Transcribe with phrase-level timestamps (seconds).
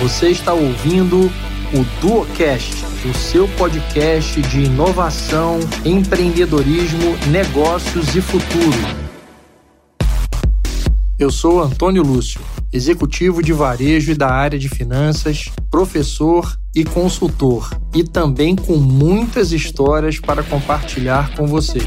[0.00, 1.30] Você está ouvindo
[1.74, 8.78] o DuoCast, o seu podcast de inovação, empreendedorismo, negócios e futuro.
[11.18, 12.40] Eu sou Antônio Lúcio,
[12.72, 19.52] executivo de varejo e da área de finanças, professor e consultor, e também com muitas
[19.52, 21.84] histórias para compartilhar com vocês.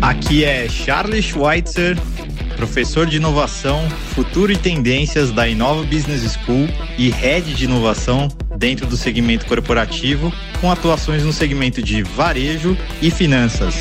[0.00, 1.98] Aqui é Charles Schweitzer
[2.64, 6.66] professor de inovação, futuro e tendências da Inova Business School
[6.98, 10.32] e head de inovação dentro do segmento corporativo,
[10.62, 13.74] com atuações no segmento de varejo e finanças.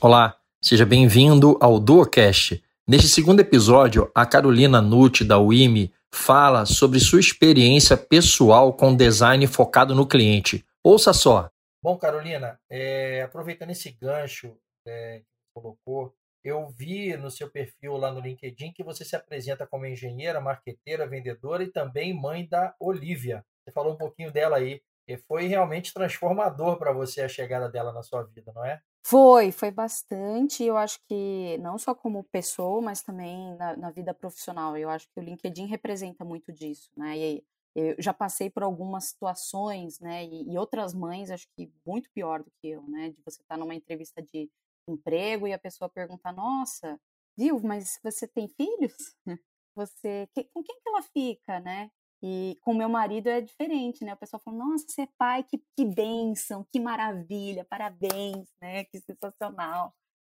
[0.00, 2.62] Olá, seja bem-vindo ao DuoCast.
[2.86, 9.44] Neste segundo episódio, a Carolina Nutt, da UIMI, fala sobre sua experiência pessoal com design
[9.48, 10.64] focado no cliente.
[10.84, 11.50] Ouça só.
[11.82, 14.56] Bom, Carolina, é, aproveitando esse gancho
[14.86, 19.14] é, que você colocou, eu vi no seu perfil lá no LinkedIn que você se
[19.14, 23.44] apresenta como engenheira, marqueteira, vendedora e também mãe da Olivia.
[23.62, 24.82] Você falou um pouquinho dela aí.
[25.08, 28.80] E foi realmente transformador para você a chegada dela na sua vida, não é?
[29.04, 30.62] Foi, foi bastante.
[30.62, 34.76] Eu acho que não só como pessoa, mas também na, na vida profissional.
[34.76, 37.18] Eu acho que o LinkedIn representa muito disso, né?
[37.18, 40.24] E eu já passei por algumas situações, né?
[40.24, 43.10] E, e outras mães, acho que muito pior do que eu, né?
[43.10, 44.48] De você estar numa entrevista de
[44.90, 46.98] emprego e a pessoa pergunta: Nossa,
[47.36, 48.94] viu, mas você tem filhos?
[49.76, 51.90] Você, que, com quem que ela fica, né?
[52.22, 54.12] E com meu marido é diferente, né?
[54.12, 58.84] O pessoal fala, nossa, você é pai, que, que bênção, que maravilha, parabéns, né?
[58.84, 59.94] Que sensacional.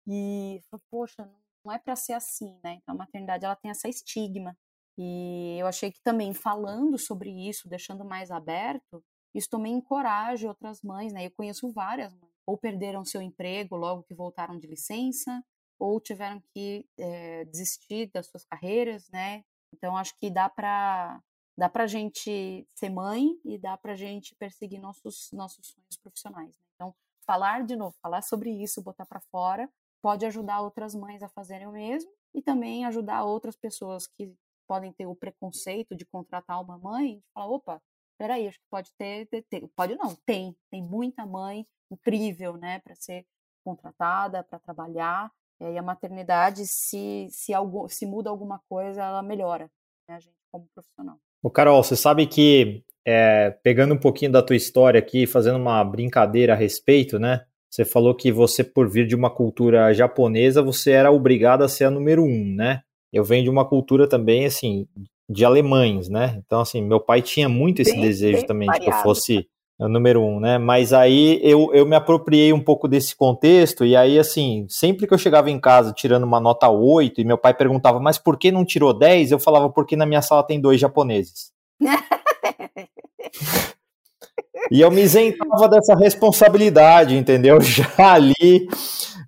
[0.08, 1.30] E poxa,
[1.66, 2.76] não é para ser assim, né?
[2.76, 4.56] Então a maternidade ela tem essa estigma.
[4.98, 10.82] E eu achei que também falando sobre isso, deixando mais aberto, isso também encoraja outras
[10.82, 11.26] mães, né?
[11.26, 15.44] Eu conheço várias mães ou perderam seu emprego logo que voltaram de licença,
[15.80, 19.44] ou tiveram que é, desistir das suas carreiras, né?
[19.74, 21.22] Então acho que dá para
[21.56, 26.56] dá para gente ser mãe e dá para gente perseguir nossos nossos sonhos profissionais.
[26.58, 26.66] Né?
[26.76, 26.96] Então
[27.26, 29.70] falar de novo, falar sobre isso, botar para fora,
[30.02, 34.34] pode ajudar outras mães a fazerem o mesmo e também ajudar outras pessoas que
[34.68, 37.82] podem ter o preconceito de contratar uma mãe, falar, opa,
[38.24, 42.80] peraí, acho que pode ter, ter, ter, pode não, tem, tem muita mãe incrível, né,
[42.80, 43.26] para ser
[43.66, 45.30] contratada, para trabalhar.
[45.60, 49.70] E a maternidade, se, se, algo, se muda alguma coisa, ela melhora
[50.08, 51.18] né, a gente como profissional.
[51.44, 55.84] O Carol, você sabe que, é, pegando um pouquinho da tua história aqui, fazendo uma
[55.84, 57.46] brincadeira a respeito, né?
[57.70, 61.86] Você falou que você, por vir de uma cultura japonesa, você era obrigado a ser
[61.86, 62.84] a número um, né?
[63.12, 64.88] Eu venho de uma cultura também, assim,
[65.30, 66.42] de alemães, né?
[66.46, 68.86] Então, assim, meu pai tinha muito esse bem, desejo bem também variado.
[68.86, 69.48] de que eu fosse
[69.80, 70.58] o número um, né?
[70.58, 75.14] Mas aí eu, eu me apropriei um pouco desse contexto, e aí, assim, sempre que
[75.14, 78.52] eu chegava em casa tirando uma nota 8 e meu pai perguntava, mas por que
[78.52, 79.32] não tirou 10?
[79.32, 81.52] Eu falava, porque na minha sala tem dois japoneses.
[84.72, 87.60] e eu me isentava dessa responsabilidade, entendeu?
[87.62, 88.68] Já ali,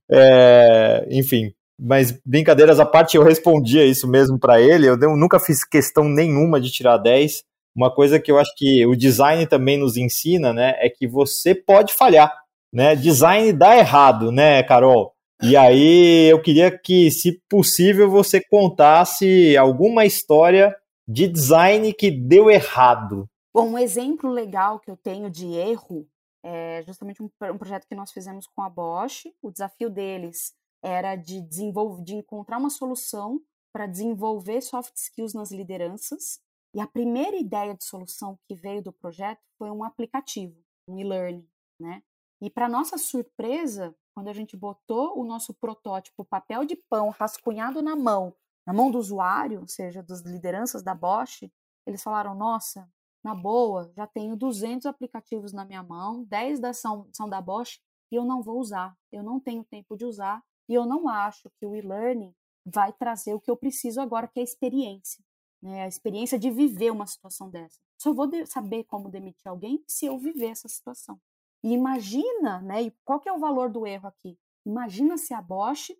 [0.10, 1.52] é, enfim.
[1.80, 4.88] Mas brincadeiras à parte, eu respondia isso mesmo para ele.
[4.88, 7.44] Eu nunca fiz questão nenhuma de tirar 10
[7.76, 11.54] uma coisa que eu acho que o design também nos ensina, né, é que você
[11.54, 12.34] pode falhar,
[12.72, 12.96] né?
[12.96, 15.14] Design dá errado, né, Carol?
[15.44, 20.74] E aí eu queria que, se possível, você contasse alguma história
[21.06, 23.30] de design que deu errado.
[23.54, 26.08] Bom, um exemplo legal que eu tenho de erro
[26.44, 29.26] é justamente um, um projeto que nós fizemos com a Bosch.
[29.42, 30.54] O desafio deles
[30.86, 33.42] era de desenvolver, de encontrar uma solução
[33.74, 36.40] para desenvolver soft skills nas lideranças
[36.76, 40.56] e a primeira ideia de solução que veio do projeto foi um aplicativo,
[40.88, 42.04] um e-learning, né?
[42.40, 47.82] E para nossa surpresa, quando a gente botou o nosso protótipo papel de pão rascunhado
[47.82, 48.36] na mão,
[48.68, 51.50] na mão do usuário, ou seja, das lideranças da Bosch,
[51.88, 52.88] eles falaram: "Nossa,
[53.24, 57.80] na boa, já tenho 200 aplicativos na minha mão, 10 da são, são da Bosch
[58.12, 58.96] e eu não vou usar.
[59.12, 62.34] Eu não tenho tempo de usar e eu não acho que o e-learning
[62.66, 65.24] vai trazer o que eu preciso agora, que é a experiência
[65.66, 67.80] né, a experiência de viver uma situação dessa.
[67.98, 71.20] Só vou saber como demitir alguém se eu viver essa situação.
[71.64, 74.38] E imagina, né, e qual que é o valor do erro aqui?
[74.66, 75.92] Imagina se a Bosch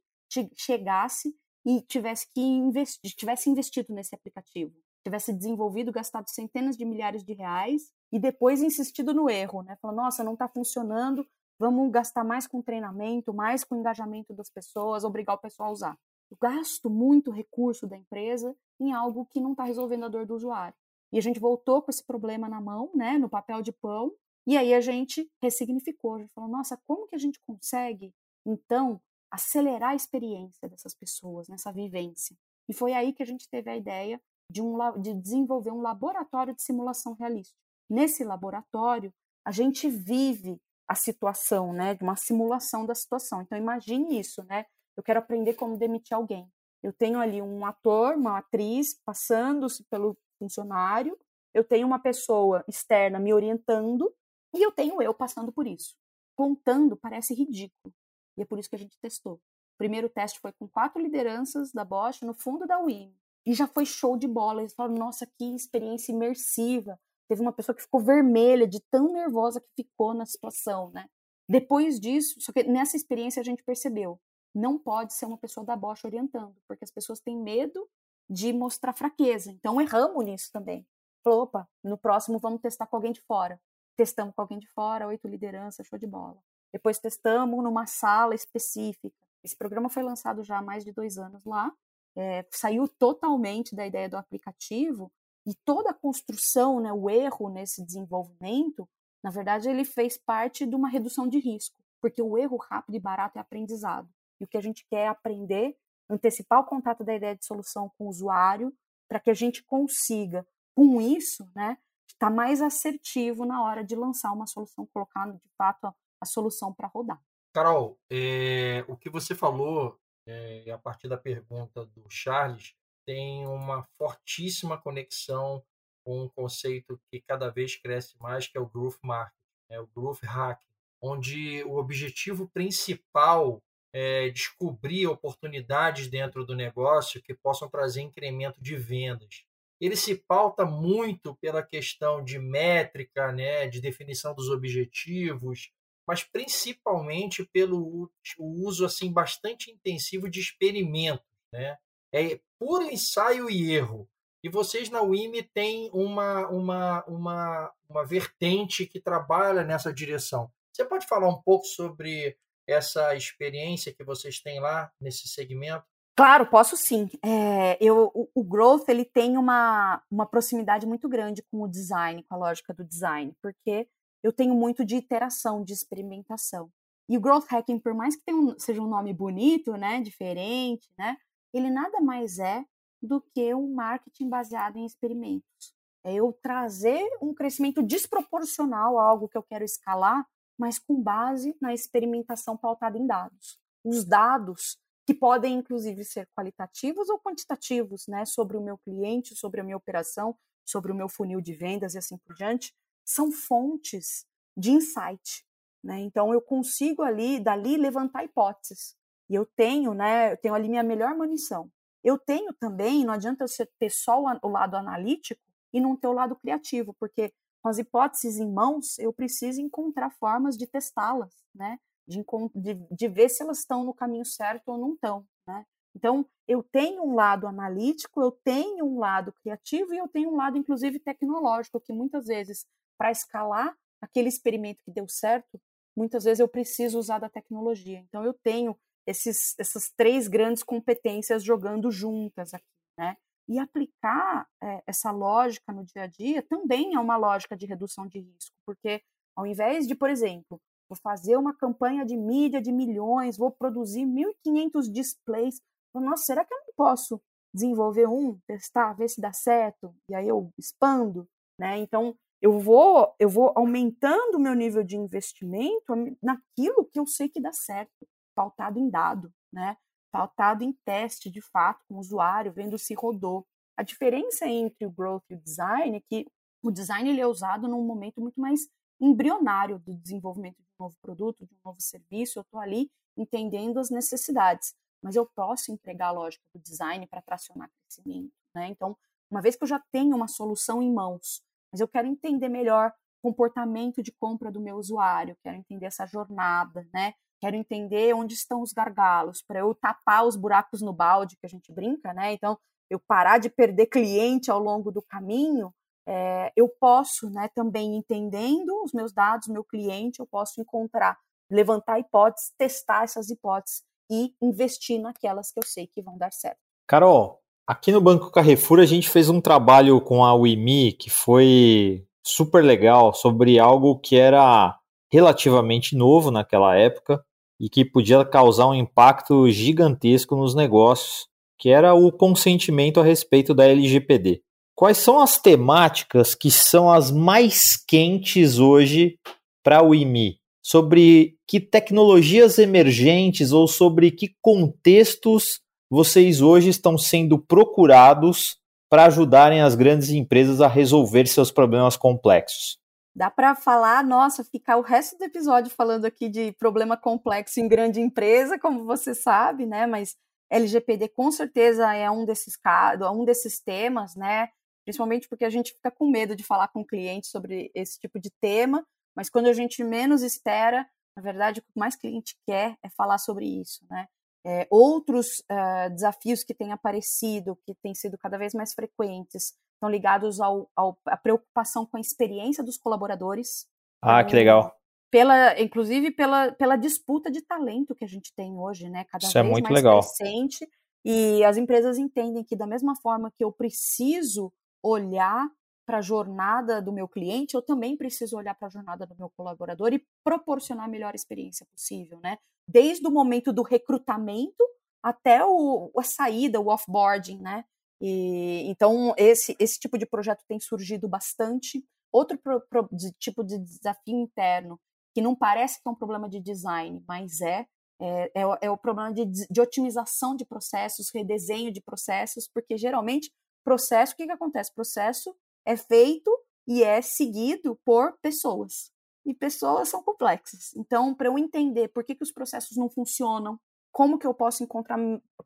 [0.56, 1.36] chegasse
[1.66, 7.34] e tivesse que investir, tivesse investido nesse aplicativo, tivesse desenvolvido, gastado centenas de milhares de
[7.34, 9.76] reais e depois insistido no erro, né?
[9.82, 11.26] Falando, nossa, não está funcionando,
[11.60, 16.00] vamos gastar mais com treinamento, mais com engajamento das pessoas, obrigar o pessoal a usar.
[16.30, 20.36] Eu gasto muito recurso da empresa em algo que não está resolvendo a dor do
[20.36, 20.76] usuário.
[21.12, 24.12] E a gente voltou com esse problema na mão, né, no papel de pão,
[24.48, 28.14] e aí a gente ressignificou, a gente falou, nossa, como que a gente consegue,
[28.46, 32.36] então, acelerar a experiência dessas pessoas, nessa vivência?
[32.70, 34.22] E foi aí que a gente teve a ideia
[34.52, 37.58] de, um, de desenvolver um laboratório de simulação realística.
[37.90, 39.14] Nesse laboratório,
[39.46, 43.42] a gente vive a situação, né, de uma simulação da situação.
[43.42, 44.66] Então imagine isso, né?
[44.96, 46.50] Eu quero aprender como demitir alguém.
[46.82, 51.18] Eu tenho ali um ator, uma atriz passando-se pelo funcionário,
[51.54, 54.14] eu tenho uma pessoa externa me orientando
[54.54, 55.96] e eu tenho eu passando por isso.
[56.36, 57.94] Contando parece ridículo.
[58.38, 59.36] E é por isso que a gente testou.
[59.36, 63.14] O primeiro teste foi com quatro lideranças da Bosch no fundo da UIM.
[63.46, 64.62] E já foi show de bola.
[64.62, 67.00] Eles falaram, nossa, que experiência imersiva.
[67.28, 71.08] Teve uma pessoa que ficou vermelha de tão nervosa que ficou na situação, né?
[71.50, 74.20] Depois disso, só que nessa experiência a gente percebeu,
[74.54, 77.88] não pode ser uma pessoa da Bosch orientando, porque as pessoas têm medo
[78.30, 79.52] de mostrar fraqueza.
[79.52, 80.88] Então erramos nisso também.
[81.24, 83.60] Falou, opa, no próximo vamos testar com alguém de fora.
[83.98, 86.42] Testamos com alguém de fora, oito lideranças, show de bola.
[86.72, 89.16] Depois testamos numa sala específica.
[89.44, 91.72] Esse programa foi lançado já há mais de dois anos lá.
[92.18, 95.12] É, saiu totalmente da ideia do aplicativo
[95.46, 98.88] e toda a construção, né, o erro nesse desenvolvimento,
[99.24, 103.00] na verdade, ele fez parte de uma redução de risco, porque o erro rápido e
[103.00, 104.10] barato é aprendizado.
[104.40, 105.78] E o que a gente quer é aprender,
[106.10, 108.74] antecipar o contato da ideia de solução com o usuário,
[109.08, 110.46] para que a gente consiga,
[110.76, 111.78] com isso, né,
[112.08, 116.74] estar mais assertivo na hora de lançar uma solução, colocar de fato a, a solução
[116.74, 117.22] para rodar.
[117.54, 123.84] Carol, é, o que você falou, é, a partir da pergunta do Charles, tem uma
[123.98, 125.64] fortíssima conexão
[126.04, 129.36] com um conceito que cada vez cresce mais, que é o Growth Marketing,
[129.70, 129.80] né?
[129.80, 130.62] o Growth Hacking,
[131.02, 133.62] onde o objetivo principal
[133.94, 139.46] é descobrir oportunidades dentro do negócio que possam trazer incremento de vendas.
[139.80, 145.72] Ele se pauta muito pela questão de métrica, né, de definição dos objetivos,
[146.08, 151.78] mas principalmente pelo uso assim bastante intensivo de experimentos, né?
[152.16, 154.08] É puro ensaio e erro.
[154.42, 160.50] E vocês na UIME têm uma, uma, uma, uma vertente que trabalha nessa direção.
[160.72, 165.84] Você pode falar um pouco sobre essa experiência que vocês têm lá nesse segmento?
[166.16, 167.10] Claro, posso sim.
[167.22, 172.24] É, eu, o, o, Growth ele tem uma, uma proximidade muito grande com o design,
[172.24, 173.88] com a lógica do design, porque
[174.24, 176.70] eu tenho muito de iteração, de experimentação.
[177.10, 181.18] E o Growth Hacking, por mais que um, seja um nome bonito, né, diferente, né,
[181.58, 182.66] ele nada mais é
[183.02, 185.74] do que um marketing baseado em experimentos.
[186.04, 190.26] É eu trazer um crescimento desproporcional a algo que eu quero escalar,
[190.58, 193.60] mas com base na experimentação pautada em dados.
[193.84, 199.62] Os dados que podem inclusive ser qualitativos ou quantitativos, né, sobre o meu cliente, sobre
[199.62, 200.36] a minha operação,
[200.66, 202.74] sobre o meu funil de vendas e assim por diante,
[203.06, 204.26] são fontes
[204.58, 205.46] de insight,
[205.84, 206.00] né?
[206.00, 208.96] Então eu consigo ali dali levantar hipóteses.
[209.30, 211.70] E eu tenho, né, eu tenho ali minha melhor munição.
[212.04, 215.42] Eu tenho também, não adianta você ter só o lado analítico
[215.74, 220.12] e não ter o lado criativo, porque com as hipóteses em mãos, eu preciso encontrar
[220.12, 221.80] formas de testá-las, né?
[222.08, 222.24] De,
[222.54, 225.66] de, de, ver se elas estão no caminho certo ou não estão, né?
[225.96, 230.36] Então, eu tenho um lado analítico, eu tenho um lado criativo e eu tenho um
[230.36, 232.68] lado, inclusive, tecnológico, que muitas vezes,
[233.00, 235.60] para escalar aquele experimento que deu certo,
[235.98, 237.98] muitas vezes eu preciso usar da tecnologia.
[237.98, 242.66] Então, eu tenho esses, essas três grandes competências jogando juntas aqui,
[242.98, 243.16] né?
[243.48, 248.08] E aplicar é, essa lógica no dia a dia também é uma lógica de redução
[248.08, 249.02] de risco, porque
[249.36, 250.60] ao invés de, por exemplo,
[250.90, 255.62] vou fazer uma campanha de mídia de milhões, vou produzir 1.500 displays,
[255.94, 257.22] nossa, será que eu não posso
[257.54, 261.28] desenvolver um, testar, ver se dá certo, e aí eu expando,
[261.60, 261.78] né?
[261.78, 267.30] Então, eu vou, eu vou aumentando o meu nível de investimento naquilo que eu sei
[267.30, 268.06] que dá certo
[268.36, 269.78] pautado em dado, né?
[270.12, 273.46] pautado em teste de fato com o usuário, vendo se rodou.
[273.76, 276.26] A diferença entre o growth e o design é que
[276.64, 278.68] o design ele é usado num momento muito mais
[279.00, 282.40] embrionário do desenvolvimento de um novo produto, de um novo serviço.
[282.40, 287.22] Eu estou ali entendendo as necessidades, mas eu posso empregar a lógica do design para
[287.22, 288.32] tracionar crescimento.
[288.54, 288.70] Né?
[288.70, 288.98] Então,
[289.30, 292.94] uma vez que eu já tenho uma solução em mãos, mas eu quero entender melhor
[293.22, 297.14] comportamento de compra do meu usuário, quero entender essa jornada, né?
[297.42, 301.50] Quero entender onde estão os gargalos, para eu tapar os buracos no balde que a
[301.50, 302.34] gente brinca, né?
[302.34, 302.58] Então,
[302.90, 305.74] eu parar de perder cliente ao longo do caminho,
[306.08, 311.18] é, eu posso, né, também entendendo os meus dados, meu cliente, eu posso encontrar,
[311.50, 316.60] levantar hipóteses, testar essas hipóteses e investir naquelas que eu sei que vão dar certo.
[316.88, 322.06] Carol, aqui no Banco Carrefour a gente fez um trabalho com a Wimi que foi
[322.24, 324.80] super legal sobre algo que era
[325.16, 327.24] relativamente novo naquela época,
[327.60, 333.54] e que podia causar um impacto gigantesco nos negócios, que era o consentimento a respeito
[333.54, 334.42] da LGPD.
[334.76, 339.18] Quais são as temáticas que são as mais quentes hoje
[339.64, 340.38] para o IMI?
[340.62, 348.58] Sobre que tecnologias emergentes ou sobre que contextos vocês hoje estão sendo procurados
[348.90, 352.78] para ajudarem as grandes empresas a resolver seus problemas complexos?
[353.16, 357.68] Dá para falar, nossa, ficar o resto do episódio falando aqui de problema complexo em
[357.68, 359.88] grande empresa, como você sabe, né?
[359.88, 360.18] Mas
[360.52, 364.50] LGPD com certeza é um desses casos, um desses temas, né?
[364.84, 368.20] Principalmente porque a gente fica com medo de falar com o cliente sobre esse tipo
[368.20, 372.76] de tema, mas quando a gente menos espera, na verdade, o que mais cliente quer
[372.84, 374.08] é falar sobre isso, né?
[374.46, 379.90] É, outros uh, desafios que têm aparecido, que têm sido cada vez mais frequentes, estão
[379.90, 383.68] ligados ao, ao, à preocupação com a experiência dos colaboradores.
[384.02, 384.76] Ah, que legal.
[385.12, 389.06] Pela, inclusive pela, pela disputa de talento que a gente tem hoje, né?
[389.06, 390.00] Cada Isso é vez é muito mais legal.
[390.00, 390.68] crescente.
[391.06, 394.52] E as empresas entendem que da mesma forma que eu preciso
[394.84, 395.48] olhar
[395.86, 399.30] para a jornada do meu cliente, eu também preciso olhar para a jornada do meu
[399.30, 402.40] colaborador e proporcionar a melhor experiência possível, né?
[402.68, 404.64] Desde o momento do recrutamento
[405.04, 407.64] até o, a saída, o offboarding, né?
[408.02, 411.84] E, então, esse, esse tipo de projeto tem surgido bastante.
[412.12, 414.80] Outro pro, pro, de, tipo de desafio interno,
[415.14, 417.66] que não parece que é um problema de design, mas é,
[418.00, 423.32] é, é, é o problema de, de otimização de processos, redesenho de processos, porque geralmente,
[423.64, 424.74] processo, o que, que acontece?
[424.74, 425.36] Processo
[425.66, 426.32] é feito
[426.68, 428.92] e é seguido por pessoas.
[429.26, 430.76] E pessoas são complexas.
[430.76, 433.60] Então, para eu entender por que, que os processos não funcionam,
[433.92, 435.00] como que eu posso encontrar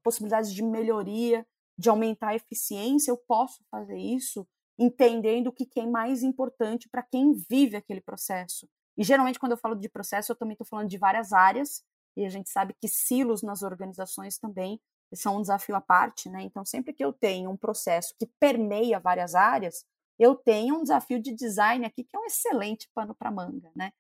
[0.04, 1.46] possibilidades de melhoria,
[1.80, 4.46] de aumentar a eficiência, eu posso fazer isso
[4.78, 8.68] entendendo o que é mais importante para quem vive aquele processo.
[8.98, 11.82] E geralmente, quando eu falo de processo, eu também estou falando de várias áreas,
[12.18, 14.78] e a gente sabe que silos nas organizações também
[15.14, 16.42] são um desafio à parte, né?
[16.42, 19.86] Então, sempre que eu tenho um processo que permeia várias áreas,
[20.20, 23.92] eu tenho um desafio de design aqui que é um excelente pano para manga, né?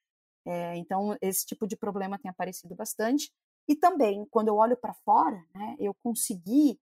[0.45, 3.31] É, então, esse tipo de problema tem aparecido bastante.
[3.69, 6.77] E também, quando eu olho para fora, né, eu consegui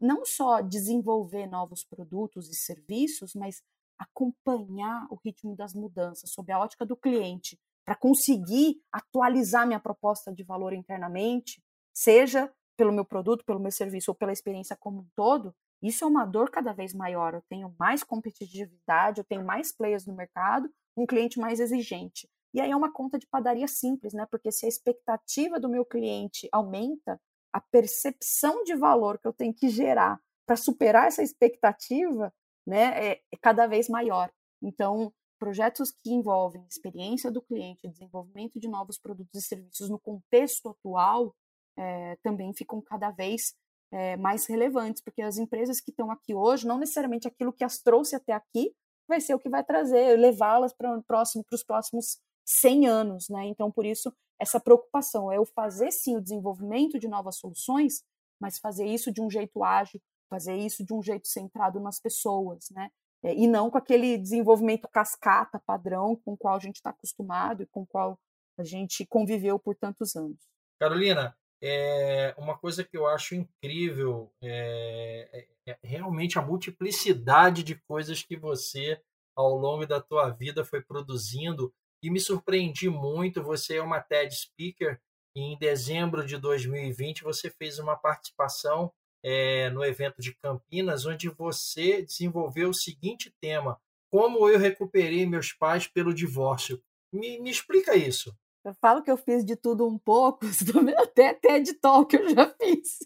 [0.00, 3.62] não só desenvolver novos produtos e serviços, mas
[3.98, 10.32] acompanhar o ritmo das mudanças sob a ótica do cliente, para conseguir atualizar minha proposta
[10.32, 11.62] de valor internamente,
[11.92, 16.06] seja pelo meu produto, pelo meu serviço ou pela experiência como um todo, isso é
[16.06, 17.34] uma dor cada vez maior.
[17.34, 22.28] Eu tenho mais competitividade, eu tenho mais players no mercado, um cliente mais exigente.
[22.52, 24.26] E aí é uma conta de padaria simples, né?
[24.30, 27.20] Porque se a expectativa do meu cliente aumenta,
[27.52, 32.32] a percepção de valor que eu tenho que gerar para superar essa expectativa
[32.66, 34.30] né, é, é, cada vez maior.
[34.62, 40.68] Então, projetos que envolvem experiência do cliente, desenvolvimento de novos produtos e serviços no contexto
[40.68, 41.34] atual,
[41.76, 43.54] é, também ficam cada vez
[43.92, 47.78] é, mais relevantes, porque as empresas que estão aqui hoje, não necessariamente aquilo que as
[47.78, 48.74] trouxe até aqui
[49.08, 53.46] vai ser o que vai trazer, levá-las para próximo, os próximos 100 anos, né?
[53.46, 58.04] Então, por isso, essa preocupação é eu fazer sim o desenvolvimento de novas soluções,
[58.40, 62.66] mas fazer isso de um jeito ágil, fazer isso de um jeito centrado nas pessoas,
[62.70, 62.90] né?
[63.22, 67.64] É, e não com aquele desenvolvimento cascata padrão com o qual a gente está acostumado
[67.64, 68.16] e com o qual
[68.56, 70.38] a gente conviveu por tantos anos.
[70.78, 77.74] Carolina, é uma coisa que eu acho incrível é, é, é realmente a multiplicidade de
[77.74, 79.00] coisas que você
[79.36, 83.42] ao longo da tua vida foi produzindo e me surpreendi muito.
[83.42, 85.00] Você é uma TED Speaker
[85.34, 91.28] e em dezembro de 2020 você fez uma participação é, no evento de Campinas, onde
[91.28, 96.82] você desenvolveu o seguinte tema: Como eu recuperei meus pais pelo divórcio.
[97.12, 98.36] Me, me explica isso.
[98.64, 100.44] Eu falo que eu fiz de tudo um pouco,
[100.98, 102.98] até TED Talk eu já fiz.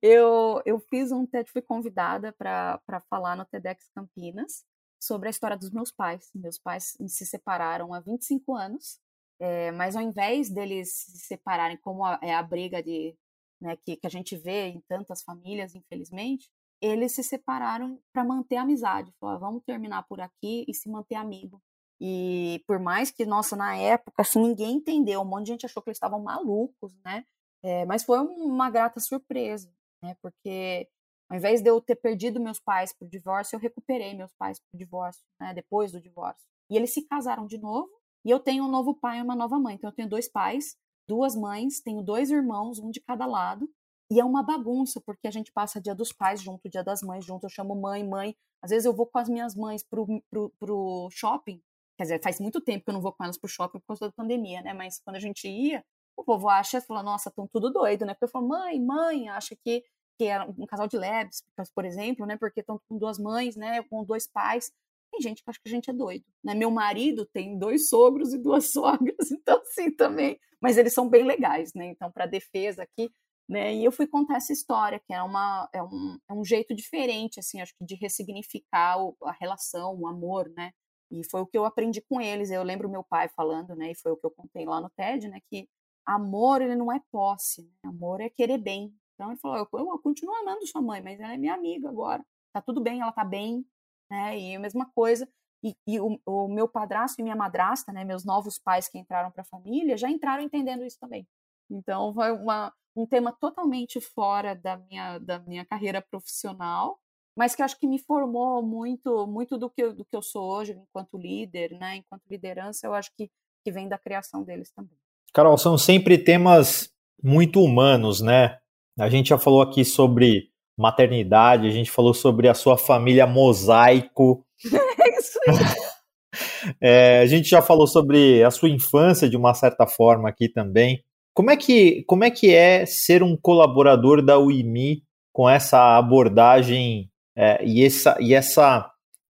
[0.00, 4.64] eu, eu fiz um TED, fui convidada para falar no TEDx Campinas,
[5.00, 6.30] sobre a história dos meus pais.
[6.34, 9.00] Meus pais se separaram há 25 anos,
[9.40, 13.16] é, mas ao invés deles se separarem, como a, é a briga de,
[13.60, 16.48] né, que, que a gente vê em tantas famílias, infelizmente,
[16.80, 19.12] eles se separaram para manter a amizade.
[19.18, 21.60] Falaram, vamos terminar por aqui e se manter amigo.
[22.00, 25.82] E por mais que, nossa, na época, assim, ninguém entendeu, um monte de gente achou
[25.82, 27.26] que eles estavam malucos, né?
[27.62, 29.70] É, mas foi uma grata surpresa,
[30.02, 30.16] né?
[30.22, 30.88] Porque
[31.30, 34.76] ao invés de eu ter perdido meus pais por divórcio, eu recuperei meus pais por
[34.76, 36.44] divórcio, né, depois do divórcio.
[36.68, 37.88] E eles se casaram de novo,
[38.24, 39.76] e eu tenho um novo pai e uma nova mãe.
[39.76, 40.76] Então eu tenho dois pais,
[41.08, 43.68] duas mães, tenho dois irmãos, um de cada lado.
[44.10, 47.24] E é uma bagunça, porque a gente passa dia dos pais junto, dia das mães
[47.24, 48.36] junto, eu chamo mãe, mãe.
[48.60, 51.62] Às vezes eu vou com as minhas mães pro, pro, pro shopping,
[51.96, 54.06] quer dizer, faz muito tempo que eu não vou com elas pro shopping por causa
[54.06, 54.74] da pandemia, né?
[54.74, 55.84] Mas quando a gente ia,
[56.16, 58.14] o povo acha, fala, nossa, estão tudo doido, né?
[58.14, 59.84] Porque eu falo, mãe, mãe, acha que
[60.24, 61.42] é um casal de lebs,
[61.74, 62.36] por exemplo, né?
[62.36, 63.82] Porque estão com duas mães, né?
[63.84, 64.72] Com dois pais.
[65.10, 66.54] Tem gente que acha que a gente é doido, né?
[66.54, 70.38] Meu marido tem dois sogros e duas sogras, então sim também.
[70.60, 71.86] Mas eles são bem legais, né?
[71.86, 73.10] Então, para defesa aqui,
[73.48, 73.74] né?
[73.74, 77.40] E eu fui contar essa história, que é, uma, é, um, é um jeito diferente,
[77.40, 80.70] assim, acho que de ressignificar o, a relação, o amor, né?
[81.10, 82.50] E foi o que eu aprendi com eles.
[82.50, 83.90] Eu lembro meu pai falando, né?
[83.90, 85.40] E foi o que eu contei lá no TED, né?
[85.50, 85.68] Que
[86.06, 87.90] amor, ele não é posse, né?
[87.90, 88.94] Amor é querer bem.
[89.20, 92.24] Então ele falou, eu, eu continuo amando sua mãe, mas ela é minha amiga agora.
[92.54, 93.66] Tá tudo bem, ela tá bem,
[94.10, 94.38] né?
[94.38, 95.28] E a mesma coisa.
[95.62, 98.02] E, e o, o, meu padrasto e minha madrasta, né?
[98.02, 101.28] Meus novos pais que entraram para a família, já entraram entendendo isso também.
[101.70, 106.98] Então foi uma, um tema totalmente fora da minha, da minha carreira profissional,
[107.36, 110.50] mas que acho que me formou muito muito do que, eu, do que eu sou
[110.50, 111.96] hoje enquanto líder, né?
[111.96, 113.30] Enquanto liderança, eu acho que,
[113.62, 114.96] que vem da criação deles também.
[115.34, 116.90] Carol, são sempre temas
[117.22, 118.59] muito humanos, né?
[119.00, 124.44] A gente já falou aqui sobre maternidade, a gente falou sobre a sua família mosaico.
[125.02, 126.76] É isso aí.
[126.80, 131.02] é, a gente já falou sobre a sua infância de uma certa forma aqui também.
[131.32, 135.02] Como é que, como é, que é ser um colaborador da UIMI
[135.32, 138.90] com essa abordagem é, e essa, e essa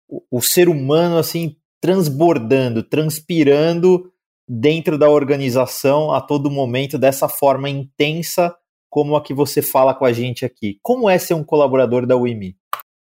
[0.06, 4.12] o, o ser humano assim transbordando, transpirando
[4.47, 8.54] dentro da organização a todo momento dessa forma intensa
[8.94, 10.78] como a que você fala com a gente aqui.
[10.80, 12.56] Como é ser um colaborador da UIMI?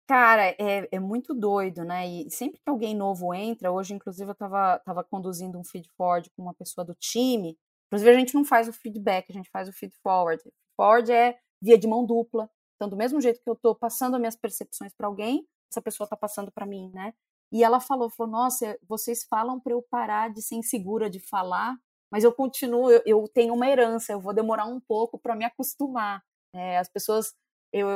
[0.06, 2.06] Cara, é, é muito doido, né?
[2.06, 6.28] E sempre que alguém novo entra, hoje, inclusive, eu estava tava conduzindo um feed forward
[6.36, 7.56] com uma pessoa do time.
[7.86, 10.42] Inclusive, a gente não faz o feedback, a gente faz o feed forward.
[10.76, 12.50] Forward é via de mão dupla.
[12.76, 16.04] Então, do mesmo jeito que eu estou passando as minhas percepções para alguém, essa pessoa
[16.04, 17.14] está passando para mim, né?
[17.50, 21.78] E ela falou, falou, nossa, vocês falam para eu parar de ser insegura de falar,
[22.10, 25.44] mas eu continuo, eu, eu tenho uma herança, eu vou demorar um pouco para me
[25.44, 26.22] acostumar.
[26.54, 27.34] É, as pessoas,
[27.72, 27.88] eu,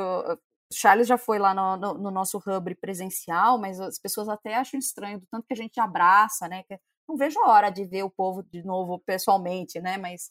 [0.71, 4.79] Charles já foi lá no, no, no, nosso hub presencial, mas as pessoas até acham
[4.79, 6.63] estranho do tanto que a gente abraça, né?
[7.07, 9.97] Não vejo a hora de ver o povo de novo pessoalmente, né?
[9.97, 10.29] Mas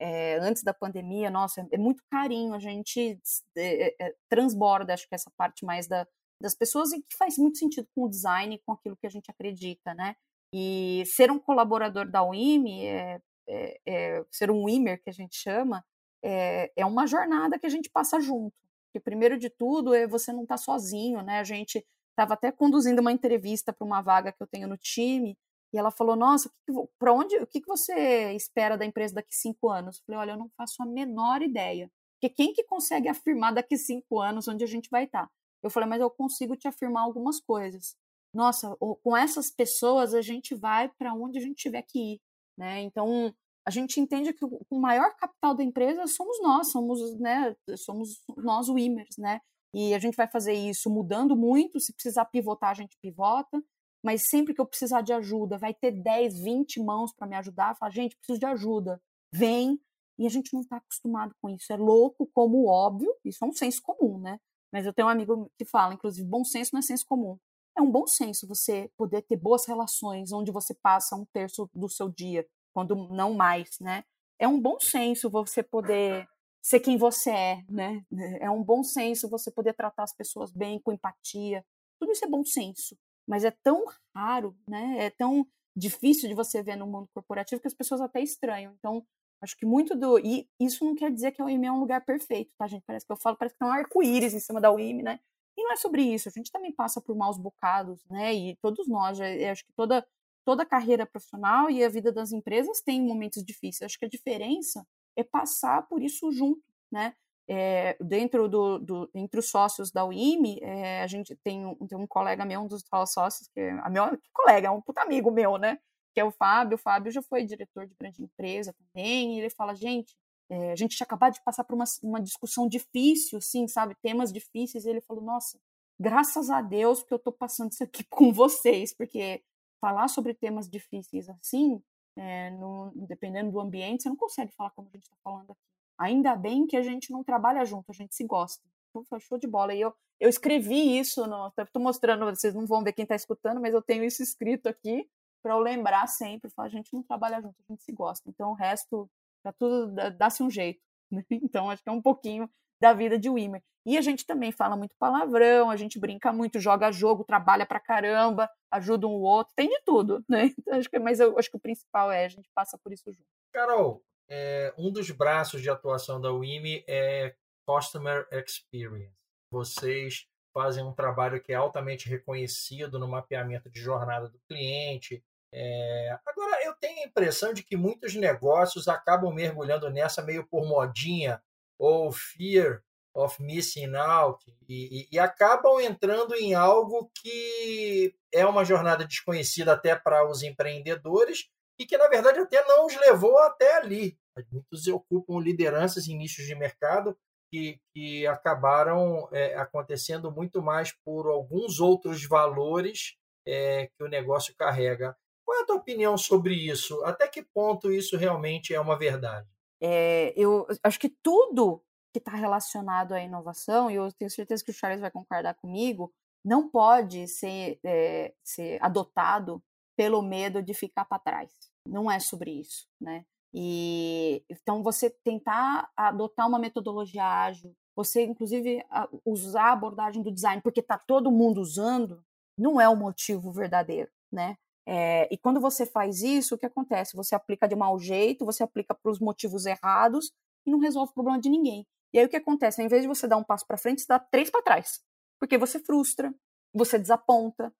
[0.00, 3.18] é, antes da pandemia, nossa, é muito carinho, a gente
[3.56, 6.06] é, é, transborda, acho que essa parte mais da,
[6.40, 9.30] das pessoas e que faz muito sentido com o design com aquilo que a gente
[9.30, 10.16] acredita, né?
[10.52, 15.36] E ser um colaborador da UIM, é, é, é, ser um WIMER, que a gente
[15.36, 15.84] chama,
[16.22, 18.54] é, é uma jornada que a gente passa junto.
[18.86, 21.38] Porque, primeiro de tudo, é você não estar tá sozinho, né?
[21.38, 25.36] A gente estava até conduzindo uma entrevista para uma vaga que eu tenho no time,
[25.72, 26.50] e ela falou: Nossa,
[26.98, 29.98] para onde, o que, que você espera da empresa daqui cinco anos?
[29.98, 31.90] Eu falei: Olha, eu não faço a menor ideia.
[32.20, 35.26] Porque quem que consegue afirmar daqui cinco anos onde a gente vai estar?
[35.26, 35.30] Tá?
[35.62, 37.96] Eu falei, mas eu consigo te afirmar algumas coisas.
[38.32, 42.20] Nossa, com essas pessoas a gente vai para onde a gente tiver que ir,
[42.56, 42.80] né?
[42.82, 43.34] Então
[43.66, 48.68] a gente entende que o maior capital da empresa somos nós, somos, né, somos nós
[48.68, 49.40] Wimers, né?
[49.74, 53.62] E a gente vai fazer isso mudando muito, se precisar pivotar, a gente pivota,
[54.02, 57.76] mas sempre que eu precisar de ajuda, vai ter 10, 20 mãos para me ajudar,
[57.76, 59.00] falar, gente, preciso de ajuda,
[59.32, 59.78] vem.
[60.18, 61.72] E a gente não está acostumado com isso.
[61.72, 64.38] É louco como óbvio, isso é um senso comum, né?
[64.72, 67.38] Mas eu tenho um amigo que fala, inclusive, bom senso não é senso comum.
[67.76, 71.88] É um bom senso você poder ter boas relações onde você passa um terço do
[71.88, 74.04] seu dia, quando não mais, né?
[74.38, 76.26] É um bom senso você poder
[76.62, 78.04] ser quem você é, né?
[78.40, 81.64] É um bom senso você poder tratar as pessoas bem, com empatia.
[81.98, 85.06] Tudo isso é bom senso, mas é tão raro, né?
[85.06, 88.74] É tão difícil de você ver no mundo corporativo que as pessoas até estranham.
[88.78, 89.04] Então,
[89.42, 90.18] Acho que muito do.
[90.18, 92.84] E isso não quer dizer que a UIM é um lugar perfeito, tá, gente?
[92.86, 95.18] Parece que eu falo, parece que tem um arco-íris em cima da UIM, né?
[95.56, 96.28] E não é sobre isso.
[96.28, 98.34] A gente também passa por maus bocados, né?
[98.34, 100.06] E todos nós, eu acho que toda,
[100.44, 103.90] toda carreira profissional e a vida das empresas tem momentos difíceis.
[103.90, 104.86] Acho que a diferença
[105.16, 107.14] é passar por isso junto, né?
[107.48, 111.98] É, dentro do, do, entre os sócios da UIM, é, a gente tem um, tem
[111.98, 115.02] um colega meu, um dos sócios, que é a meu que colega, é um puta
[115.02, 115.78] amigo meu, né?
[116.12, 116.76] que é o Fábio.
[116.76, 120.16] O Fábio já foi diretor de grande empresa também, e ele fala, gente,
[120.50, 124.32] é, a gente tinha acabado de passar por uma, uma discussão difícil, assim, sabe, temas
[124.32, 125.58] difíceis, e ele falou, nossa,
[125.98, 129.42] graças a Deus que eu estou passando isso aqui com vocês, porque
[129.80, 131.82] falar sobre temas difíceis assim,
[132.16, 135.60] é, no, dependendo do ambiente, você não consegue falar como a gente está falando aqui.
[135.98, 138.62] Ainda bem que a gente não trabalha junto, a gente se gosta.
[138.90, 139.74] Então foi show de bola.
[139.74, 141.22] E eu, eu escrevi isso,
[141.56, 145.08] estou mostrando, vocês não vão ver quem está escutando, mas eu tenho isso escrito aqui
[145.42, 148.28] para eu lembrar sempre, falar, a gente não trabalha junto, a gente se gosta.
[148.28, 149.08] Então o resto,
[149.42, 150.80] tá tudo, dá-se um jeito.
[151.10, 151.24] Né?
[151.42, 152.48] Então acho que é um pouquinho
[152.80, 153.62] da vida de Wimmer.
[153.86, 157.80] E a gente também fala muito palavrão, a gente brinca muito, joga jogo, trabalha pra
[157.80, 160.52] caramba, ajuda um o outro, tem de tudo, né?
[160.58, 163.10] Então, acho que, mas eu acho que o principal é a gente passa por isso
[163.10, 163.26] junto.
[163.52, 167.34] Carol, é, um dos braços de atuação da WIME é
[167.66, 169.14] Customer Experience.
[169.50, 175.22] Vocês fazem um trabalho que é altamente reconhecido no mapeamento de jornada do cliente.
[175.52, 176.16] É...
[176.26, 181.42] Agora, eu tenho a impressão de que muitos negócios acabam mergulhando nessa meio por modinha
[181.78, 182.82] ou fear
[183.14, 189.72] of missing out e, e, e acabam entrando em algo que é uma jornada desconhecida
[189.72, 194.16] até para os empreendedores e que, na verdade, até não os levou até ali.
[194.52, 197.16] Muitos ocupam lideranças em nichos de mercado
[197.50, 204.54] que, que acabaram é, acontecendo muito mais por alguns outros valores é, que o negócio
[204.56, 205.16] carrega.
[205.50, 207.04] Qual é a tua opinião sobre isso?
[207.04, 209.48] Até que ponto isso realmente é uma verdade?
[209.82, 211.82] É, eu acho que tudo
[212.12, 216.14] que está relacionado à inovação, e eu tenho certeza que o Charles vai concordar comigo,
[216.44, 219.60] não pode ser, é, ser adotado
[219.96, 221.50] pelo medo de ficar para trás.
[221.84, 223.24] Não é sobre isso, né?
[223.52, 228.84] E então você tentar adotar uma metodologia ágil, você inclusive
[229.24, 232.24] usar a abordagem do design porque está todo mundo usando,
[232.56, 234.56] não é o motivo verdadeiro, né?
[234.86, 237.16] É, e quando você faz isso, o que acontece?
[237.16, 240.32] Você aplica de mau jeito, você aplica para os motivos errados
[240.66, 241.86] e não resolve o problema de ninguém.
[242.12, 242.80] E aí o que acontece?
[242.80, 245.00] Ao invés de você dar um passo para frente, você dá três para trás.
[245.38, 246.34] Porque você frustra,
[246.74, 247.72] você desaponta.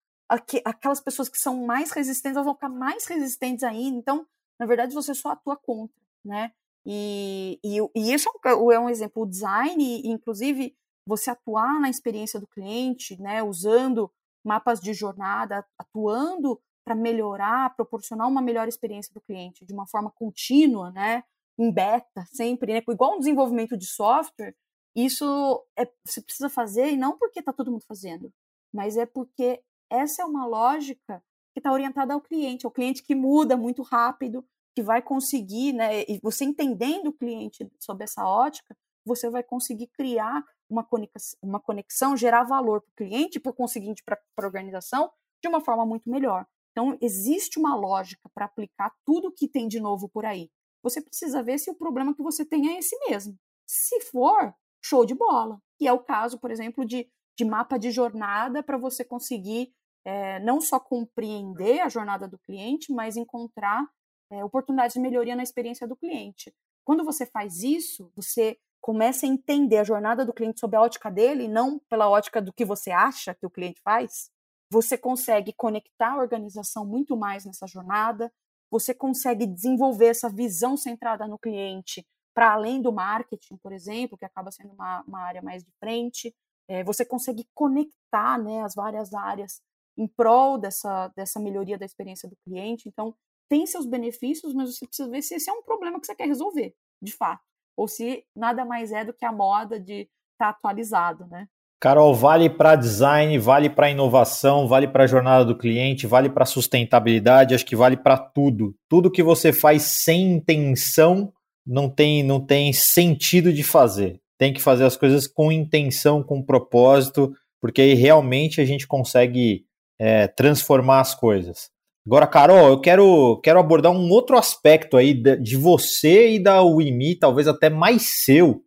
[0.65, 3.99] Aquelas pessoas que são mais resistentes elas vão ficar mais resistentes ainda.
[3.99, 4.27] Então,
[4.59, 6.53] na verdade, você só atua contra, né?
[6.87, 9.23] E, e, e isso é um, é um exemplo.
[9.23, 13.43] O design, inclusive, você atuar na experiência do cliente, né?
[13.43, 14.11] Usando
[14.45, 20.11] mapas de jornada, atuando para melhorar, proporcionar uma melhor experiência do cliente de uma forma
[20.11, 21.23] contínua, né?
[21.57, 22.83] em beta sempre, né?
[22.89, 24.57] Igual um desenvolvimento de software,
[24.97, 28.33] isso é, você precisa fazer e não porque está todo mundo fazendo,
[28.73, 31.23] mas é porque essa é uma lógica
[31.53, 36.03] que está orientada ao cliente, ao cliente que muda muito rápido, que vai conseguir, né?
[36.09, 41.61] E você entendendo o cliente sob essa ótica, você vai conseguir criar uma conexão, uma
[41.61, 45.09] conexão gerar valor para o cliente por conseguinte, para a organização,
[45.41, 46.47] de uma forma muito melhor.
[46.81, 50.49] Então, existe uma lógica para aplicar tudo que tem de novo por aí
[50.83, 53.37] você precisa ver se o problema que você tem é esse mesmo.
[53.67, 55.61] Se for, show de bola.
[55.79, 59.73] Que é o caso, por exemplo, de, de mapa de jornada para você conseguir
[60.05, 63.87] é, não só compreender a jornada do cliente, mas encontrar
[64.31, 66.53] é, oportunidades de melhoria na experiência do cliente.
[66.85, 71.11] Quando você faz isso, você começa a entender a jornada do cliente sob a ótica
[71.11, 74.31] dele, não pela ótica do que você acha que o cliente faz.
[74.71, 78.33] Você consegue conectar a organização muito mais nessa jornada,
[78.71, 84.25] você consegue desenvolver essa visão centrada no cliente para além do marketing, por exemplo, que
[84.25, 86.35] acaba sendo uma, uma área mais de frente.
[86.69, 89.61] É, você consegue conectar né, as várias áreas
[89.99, 92.89] em prol dessa, dessa melhoria da experiência do cliente.
[92.89, 93.15] Então,
[93.49, 96.27] tem seus benefícios, mas você precisa ver se esse é um problema que você quer
[96.27, 97.43] resolver, de fato.
[97.77, 101.49] Ou se nada mais é do que a moda de estar tá atualizado, né?
[101.81, 106.45] Carol, vale para design, vale para inovação, vale para a jornada do cliente, vale para
[106.45, 108.75] sustentabilidade, acho que vale para tudo.
[108.87, 111.33] Tudo que você faz sem intenção
[111.67, 114.21] não tem, não tem sentido de fazer.
[114.39, 119.65] Tem que fazer as coisas com intenção, com propósito, porque aí realmente a gente consegue
[119.99, 121.71] é, transformar as coisas.
[122.07, 127.15] Agora, Carol, eu quero, quero abordar um outro aspecto aí de você e da UIMI,
[127.15, 128.63] talvez até mais seu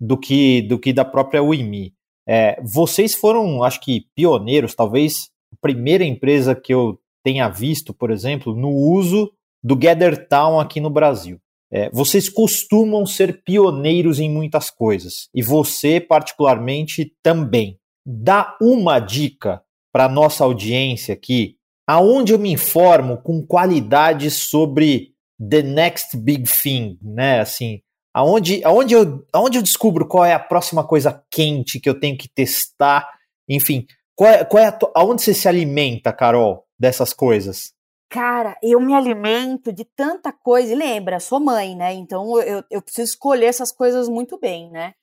[0.00, 1.92] do que, do que da própria UIMI.
[2.28, 8.10] É, vocês foram, acho que, pioneiros, talvez a primeira empresa que eu tenha visto, por
[8.10, 11.38] exemplo, no uso do Gather Town aqui no Brasil.
[11.72, 17.78] É, vocês costumam ser pioneiros em muitas coisas e você, particularmente, também.
[18.04, 21.56] Dá uma dica para nossa audiência aqui,
[21.86, 27.40] aonde eu me informo com qualidade sobre the next big thing, né?
[27.40, 27.80] Assim,
[28.12, 32.18] Aonde, aonde, eu, aonde eu descubro qual é a próxima coisa quente que eu tenho
[32.18, 33.08] que testar?
[33.48, 37.72] Enfim, qual é, qual é aonde você se alimenta, Carol, dessas coisas?
[38.10, 40.72] Cara, eu me alimento de tanta coisa.
[40.72, 41.92] E lembra, sou mãe, né?
[41.94, 44.94] Então eu, eu preciso escolher essas coisas muito bem, né?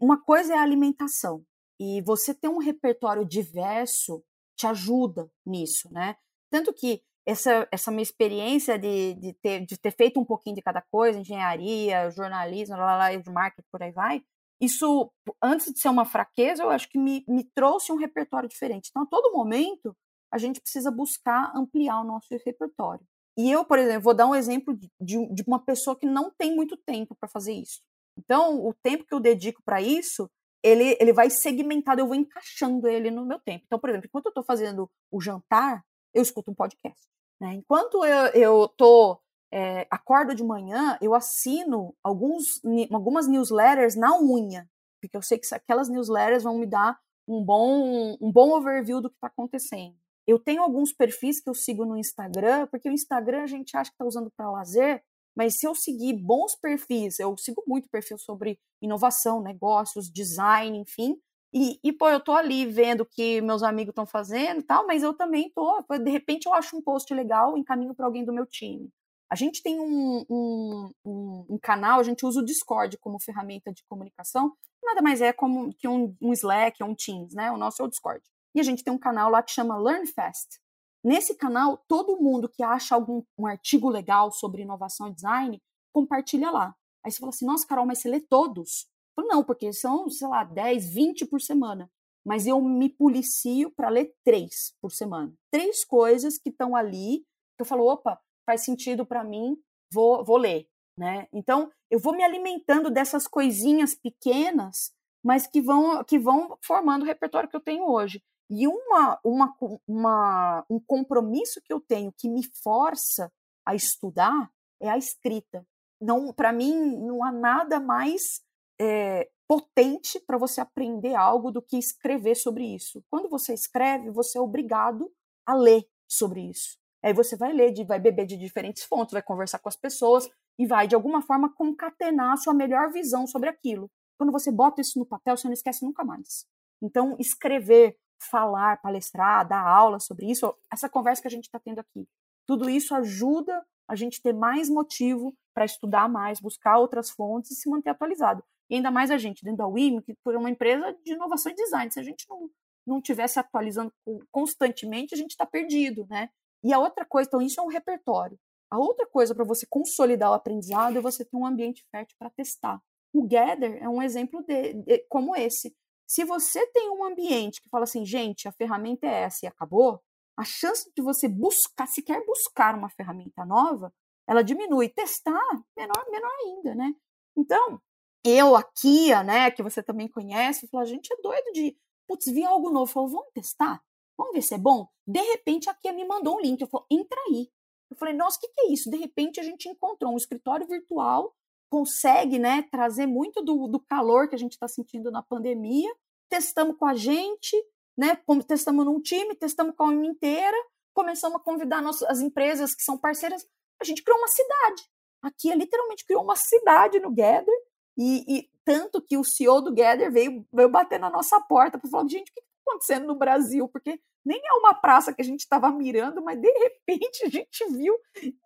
[0.00, 1.42] Uma coisa é a alimentação.
[1.80, 4.22] E você ter um repertório diverso
[4.54, 6.14] te ajuda nisso, né?
[6.50, 10.62] Tanto que essa, essa minha experiência de, de, ter, de ter feito um pouquinho de
[10.62, 14.22] cada coisa, engenharia, jornalismo, lá, lá, de marketing, por aí vai,
[14.60, 15.10] isso,
[15.42, 18.90] antes de ser uma fraqueza, eu acho que me, me trouxe um repertório diferente.
[18.90, 19.96] Então, a todo momento,
[20.30, 23.04] a gente precisa buscar ampliar o nosso repertório.
[23.38, 26.54] E eu, por exemplo, vou dar um exemplo de, de uma pessoa que não tem
[26.54, 27.80] muito tempo para fazer isso.
[28.18, 30.28] Então, o tempo que eu dedico para isso,
[30.62, 33.64] ele, ele vai segmentado, eu vou encaixando ele no meu tempo.
[33.66, 35.82] Então, por exemplo, enquanto eu estou fazendo o jantar,
[36.14, 37.00] eu escuto um podcast.
[37.40, 37.54] Né?
[37.54, 39.18] Enquanto eu, eu tô,
[39.52, 42.60] é, acordo de manhã, eu assino alguns,
[42.92, 44.68] algumas newsletters na unha.
[45.00, 49.08] porque eu sei que aquelas newsletters vão me dar um bom, um bom overview do
[49.08, 49.96] que está acontecendo.
[50.26, 53.90] Eu tenho alguns perfis que eu sigo no Instagram, porque o Instagram a gente acha
[53.90, 55.02] que está usando para lazer,
[55.34, 61.16] mas se eu seguir bons perfis, eu sigo muito perfil sobre inovação, negócios, design, enfim,
[61.52, 65.02] e, e, pô, eu tô ali vendo o que meus amigos estão fazendo tal, mas
[65.02, 65.84] eu também tô.
[65.98, 68.88] De repente eu acho um post legal, encaminho para alguém do meu time.
[69.28, 73.72] A gente tem um, um, um, um, canal, a gente usa o Discord como ferramenta
[73.72, 77.50] de comunicação, nada mais é como que um, um Slack, um Teams, né?
[77.50, 78.24] O nosso é o Discord.
[78.54, 80.60] E a gente tem um canal lá que chama Learn Fast.
[81.02, 86.50] Nesse canal, todo mundo que acha algum um artigo legal sobre inovação e design, compartilha
[86.50, 86.74] lá.
[87.04, 88.89] Aí você fala assim, nossa, Carol, mas você lê todos?
[89.20, 91.90] Falo, não, porque são, sei lá, 10, 20 por semana.
[92.24, 95.32] Mas eu me policio para ler três por semana.
[95.50, 97.24] Três coisas que estão ali,
[97.56, 99.56] que eu falo, opa, faz sentido para mim,
[99.92, 100.68] vou, vou ler.
[100.96, 101.26] Né?
[101.32, 104.92] Então, eu vou me alimentando dessas coisinhas pequenas,
[105.24, 108.22] mas que vão, que vão formando o repertório que eu tenho hoje.
[108.50, 109.56] E uma, uma,
[109.86, 113.32] uma, um compromisso que eu tenho que me força
[113.64, 115.66] a estudar é a escrita.
[116.00, 118.42] Não, para mim, não há nada mais
[118.80, 123.04] é, potente para você aprender algo do que escrever sobre isso.
[123.10, 125.12] Quando você escreve, você é obrigado
[125.46, 126.78] a ler sobre isso.
[127.02, 130.66] Aí você vai ler, vai beber de diferentes fontes, vai conversar com as pessoas e
[130.66, 133.90] vai, de alguma forma, concatenar a sua melhor visão sobre aquilo.
[134.18, 136.46] Quando você bota isso no papel, você não esquece nunca mais.
[136.82, 137.96] Então, escrever,
[138.30, 142.06] falar, palestrar, dar aula sobre isso, essa conversa que a gente está tendo aqui,
[142.46, 147.54] tudo isso ajuda a gente ter mais motivo para estudar mais, buscar outras fontes e
[147.54, 148.44] se manter atualizado.
[148.70, 151.54] E ainda mais a gente, dentro da WIM, que por uma empresa de inovação e
[151.56, 151.90] design.
[151.90, 152.48] Se a gente não,
[152.86, 153.92] não tivesse atualizando
[154.30, 156.30] constantemente, a gente está perdido, né?
[156.62, 158.38] E a outra coisa, então isso é um repertório.
[158.70, 162.30] A outra coisa para você consolidar o aprendizado é você ter um ambiente fértil para
[162.30, 162.80] testar.
[163.12, 165.74] O Gather é um exemplo de, de, como esse.
[166.06, 170.00] Se você tem um ambiente que fala assim, gente, a ferramenta é essa e acabou,
[170.36, 173.92] a chance de você buscar, se quer buscar uma ferramenta nova,
[174.28, 174.88] ela diminui.
[174.88, 176.94] Testar, menor, menor ainda, né?
[177.36, 177.80] Então,
[178.24, 182.26] eu, a Kia, né, que você também conhece, falou, a gente é doido de, putz,
[182.26, 182.90] vi algo novo.
[182.90, 183.82] Falou, vamos testar?
[184.16, 184.86] Vamos ver se é bom?
[185.06, 186.60] De repente, a Kia me mandou um link.
[186.60, 187.48] Eu falei, entra aí.
[187.90, 188.90] Eu falei, nossa, o que, que é isso?
[188.90, 191.34] De repente, a gente encontrou um escritório virtual,
[191.70, 195.90] consegue, né, trazer muito do, do calor que a gente está sentindo na pandemia.
[196.28, 197.56] Testamos com a gente,
[197.96, 200.56] né, testamos num time, testamos com a UIM inteira,
[200.94, 203.46] começamos a convidar nossas, as empresas que são parceiras.
[203.80, 204.82] A gente criou uma cidade.
[205.22, 207.54] A Kia literalmente criou uma cidade no Gather
[207.96, 211.90] e, e, tanto que o CEO do Gather veio, veio bater na nossa porta para
[211.90, 213.68] falar, gente, o que está acontecendo no Brasil?
[213.68, 217.66] Porque nem é uma praça que a gente estava mirando, mas de repente a gente
[217.72, 217.94] viu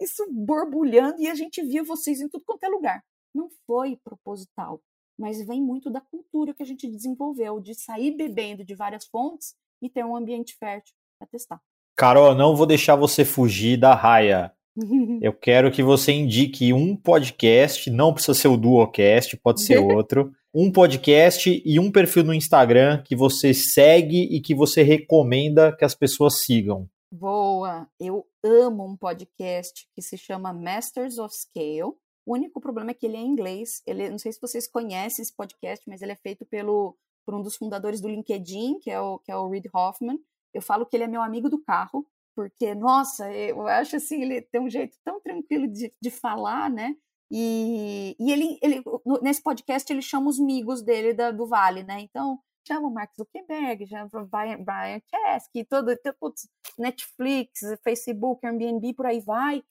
[0.01, 3.05] isso borbulhando e a gente viu vocês em tudo quanto é lugar.
[3.35, 4.81] Não foi proposital,
[5.19, 9.55] mas vem muito da cultura que a gente desenvolveu, de sair bebendo de várias fontes
[9.83, 11.61] e ter um ambiente fértil para testar.
[11.97, 14.53] Carol, não vou deixar você fugir da raia.
[15.21, 20.33] Eu quero que você indique um podcast, não precisa ser o Duocast, pode ser outro,
[20.53, 25.85] um podcast e um perfil no Instagram que você segue e que você recomenda que
[25.85, 26.89] as pessoas sigam.
[27.13, 27.89] Boa!
[28.01, 31.95] Eu amo um podcast que se chama Masters of Scale.
[32.27, 33.83] O único problema é que ele é em inglês.
[33.87, 37.43] Ele, não sei se vocês conhecem esse podcast, mas ele é feito pelo, por um
[37.43, 40.19] dos fundadores do LinkedIn, que é o, que é o Reid Hoffman.
[40.53, 44.43] Eu falo que ele é meu amigo do carro, porque, nossa, eu acho assim, ele
[44.43, 46.95] tem um jeito tão tranquilo de, de falar, né?
[47.31, 48.83] E, e ele, ele,
[49.23, 52.01] nesse podcast, ele chama os amigos dele da, do Vale, né?
[52.01, 58.95] Então, chama o Mark Zuckerberg, chama o Brian, Brian Chesky, todo, putz, Netflix, Facebook, Airbnb,
[58.95, 59.63] por aí vai.